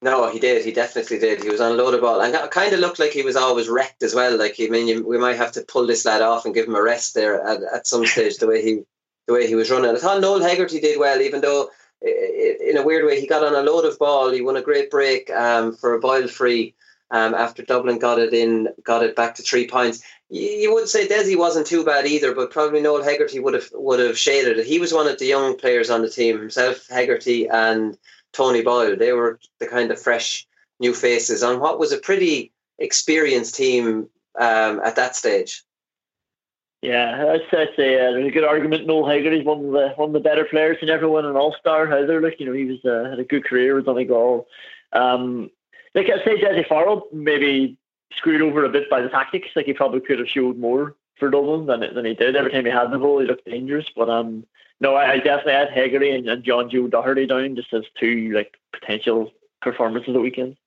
[0.04, 0.66] No, he did.
[0.66, 1.44] He definitely did.
[1.44, 3.36] He was on a load of ball, and it kind of looked like he was
[3.36, 4.38] always wrecked as well.
[4.38, 6.76] Like I mean, you, we might have to pull this lad off and give him
[6.76, 8.38] a rest there at, at some stage.
[8.38, 8.82] The way he,
[9.28, 9.96] the way he was running.
[9.96, 11.70] I thought Noel Hegarty did well, even though
[12.02, 14.32] in a weird way he got on a load of ball.
[14.32, 16.74] He won a great break um, for a Boyle free
[17.12, 20.02] um, after Dublin got it in, got it back to three points.
[20.30, 24.00] You, would say Dessie wasn't too bad either, but probably Noel Hegarty would have would
[24.00, 24.66] have shaded it.
[24.66, 27.98] He was one of the young players on the team himself, Hegarty and
[28.32, 28.96] Tony Boyle.
[28.96, 30.48] They were the kind of fresh
[30.80, 34.08] new faces on what was a pretty experienced team
[34.40, 35.64] um, at that stage.
[36.82, 38.88] Yeah, I'd say, uh, there's a good argument.
[38.88, 41.94] Noel Hegarty's one of the one of the better players and everyone an All Star
[41.94, 42.22] either.
[42.22, 44.48] Like you know, he was uh, had a good career with Donegal.
[44.94, 45.52] Um,
[45.96, 47.78] like I'd say, Dessie Farrell maybe
[48.14, 49.50] screwed over a bit by the tactics.
[49.56, 52.36] Like he probably could have showed more for Dublin than than he did.
[52.36, 53.88] Every time he had the ball, he looked dangerous.
[53.96, 54.46] But um,
[54.80, 58.32] no, I, I definitely had Hegarty and, and John Joe Doherty down just as two
[58.34, 59.32] like potential
[59.62, 60.58] performances of the weekend.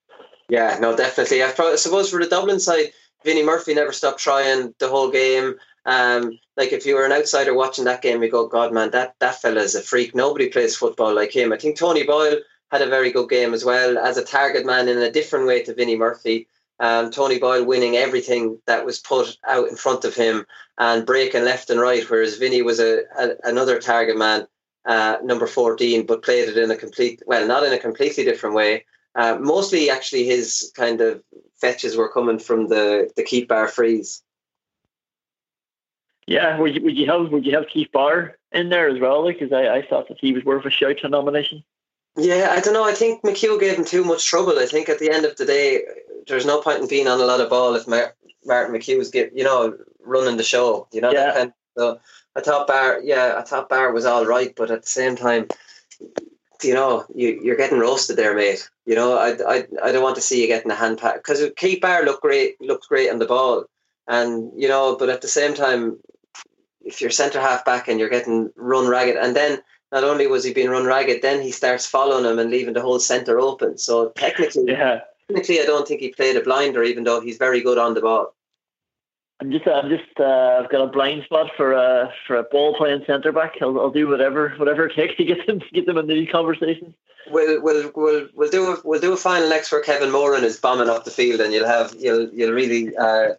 [0.48, 1.42] Yeah, no, definitely.
[1.42, 2.92] I, I suppose for the Dublin side,
[3.24, 5.54] Vinnie Murphy never stopped trying the whole game.
[5.86, 9.14] Um, like if you were an outsider watching that game, you go, God, man, that
[9.20, 10.14] that fella is a freak.
[10.14, 11.52] Nobody plays football like him.
[11.52, 12.38] I think Tony Boyle
[12.74, 15.62] had a very good game as well as a target man in a different way
[15.62, 16.48] to Vinnie Murphy.
[16.80, 20.44] Um, Tony Boyle winning everything that was put out in front of him
[20.76, 24.48] and breaking left and right, whereas Vinny was a, a another target man,
[24.86, 28.56] uh, number 14, but played it in a complete, well, not in a completely different
[28.56, 28.84] way.
[29.14, 31.22] Uh, mostly, actually, his kind of
[31.60, 34.20] fetches were coming from the, the Keith Barr frees.
[36.26, 39.24] Yeah, would you, would you have would you have Keith Barr in there as well?
[39.24, 41.62] Because I, I thought that he was worth a shout to nomination.
[42.16, 42.84] Yeah, I don't know.
[42.84, 44.58] I think McHugh gave him too much trouble.
[44.58, 45.82] I think at the end of the day,
[46.28, 49.44] there's no point in being on a lot of ball if Martin McHugh's get you
[49.44, 50.86] know running the show.
[50.92, 51.32] You know yeah.
[51.32, 51.48] kind.
[51.48, 52.00] Of, so
[52.36, 55.48] I thought Barr, yeah, I thought Barr was all right, but at the same time,
[56.62, 58.68] you know, you you're getting roasted there, mate.
[58.86, 61.42] You know, I I, I don't want to see you getting a hand pat because
[61.56, 63.64] Keith Barr looked great, looked great on the ball,
[64.06, 65.98] and you know, but at the same time,
[66.84, 69.60] if you're centre half back and you're getting run ragged, and then
[69.94, 72.82] not only was he being run ragged, then he starts following him and leaving the
[72.82, 73.78] whole centre open.
[73.78, 75.02] So technically, yeah.
[75.28, 78.00] technically, I don't think he played a blinder, even though he's very good on the
[78.00, 78.34] ball.
[79.40, 82.74] I'm just, I'm just, uh, I've got a blind spot for a for a ball
[82.76, 83.54] playing centre back.
[83.62, 86.28] I'll, I'll do whatever, whatever it takes to get them, to get them in these
[86.30, 86.94] conversations.
[87.30, 90.58] We'll, we'll, we'll, we'll do a, we'll do a final next where Kevin Moran is
[90.58, 93.34] bombing up the field, and you'll have, you'll, you'll really uh,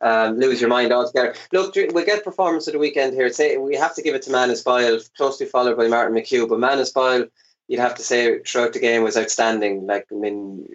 [0.00, 1.34] um, lose your mind altogether.
[1.52, 3.30] Look, we'll get performance of the weekend here.
[3.32, 6.58] Say we have to give it to Manus Boyle, closely followed by Martin McHugh, but
[6.58, 7.26] Manus Boyle
[7.70, 9.86] you'd have to say throughout the game was outstanding.
[9.86, 10.66] Like I mean,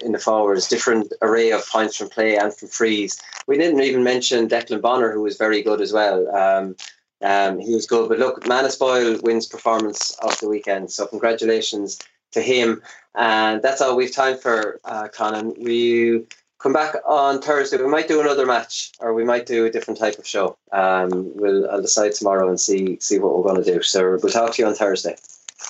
[0.00, 3.20] in the forwards, different array of points from play and from frees.
[3.46, 6.28] We didn't even mention Declan Bonner, who was very good as well.
[6.36, 6.76] Um,
[7.22, 10.90] um, he was good, but look, Manus Boyle wins performance of the weekend.
[10.90, 12.00] So congratulations
[12.32, 12.82] to him.
[13.14, 15.54] And that's all we've time for, uh, Conan.
[15.56, 16.26] We
[16.58, 17.76] come back on Thursday.
[17.76, 20.56] We might do another match, or we might do a different type of show.
[20.72, 23.82] Um, we'll I'll decide tomorrow and see see what we're going to do.
[23.82, 25.16] So we'll talk to you on Thursday.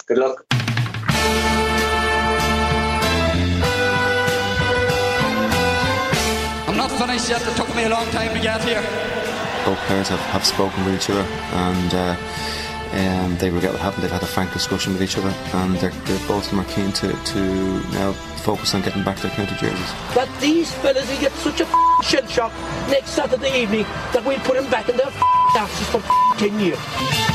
[0.07, 0.47] Good luck.
[6.69, 7.43] I'm not finished yet.
[7.47, 8.83] It took me a long time to get here.
[9.65, 11.95] Both parents have, have spoken with each other and.
[11.95, 12.17] Uh,
[12.95, 14.03] um, they regret what happened.
[14.05, 16.73] They've had a frank discussion with each other and they're, they're, both of them are
[16.73, 17.41] keen to, to
[17.91, 18.13] now
[18.45, 19.93] focus on getting back their county jerseys.
[20.15, 21.67] That these fellas will get such a
[22.03, 22.53] shell shock
[22.89, 25.11] next Saturday evening that we'll put them back in their
[25.57, 26.03] asses for
[26.39, 27.34] 10 years.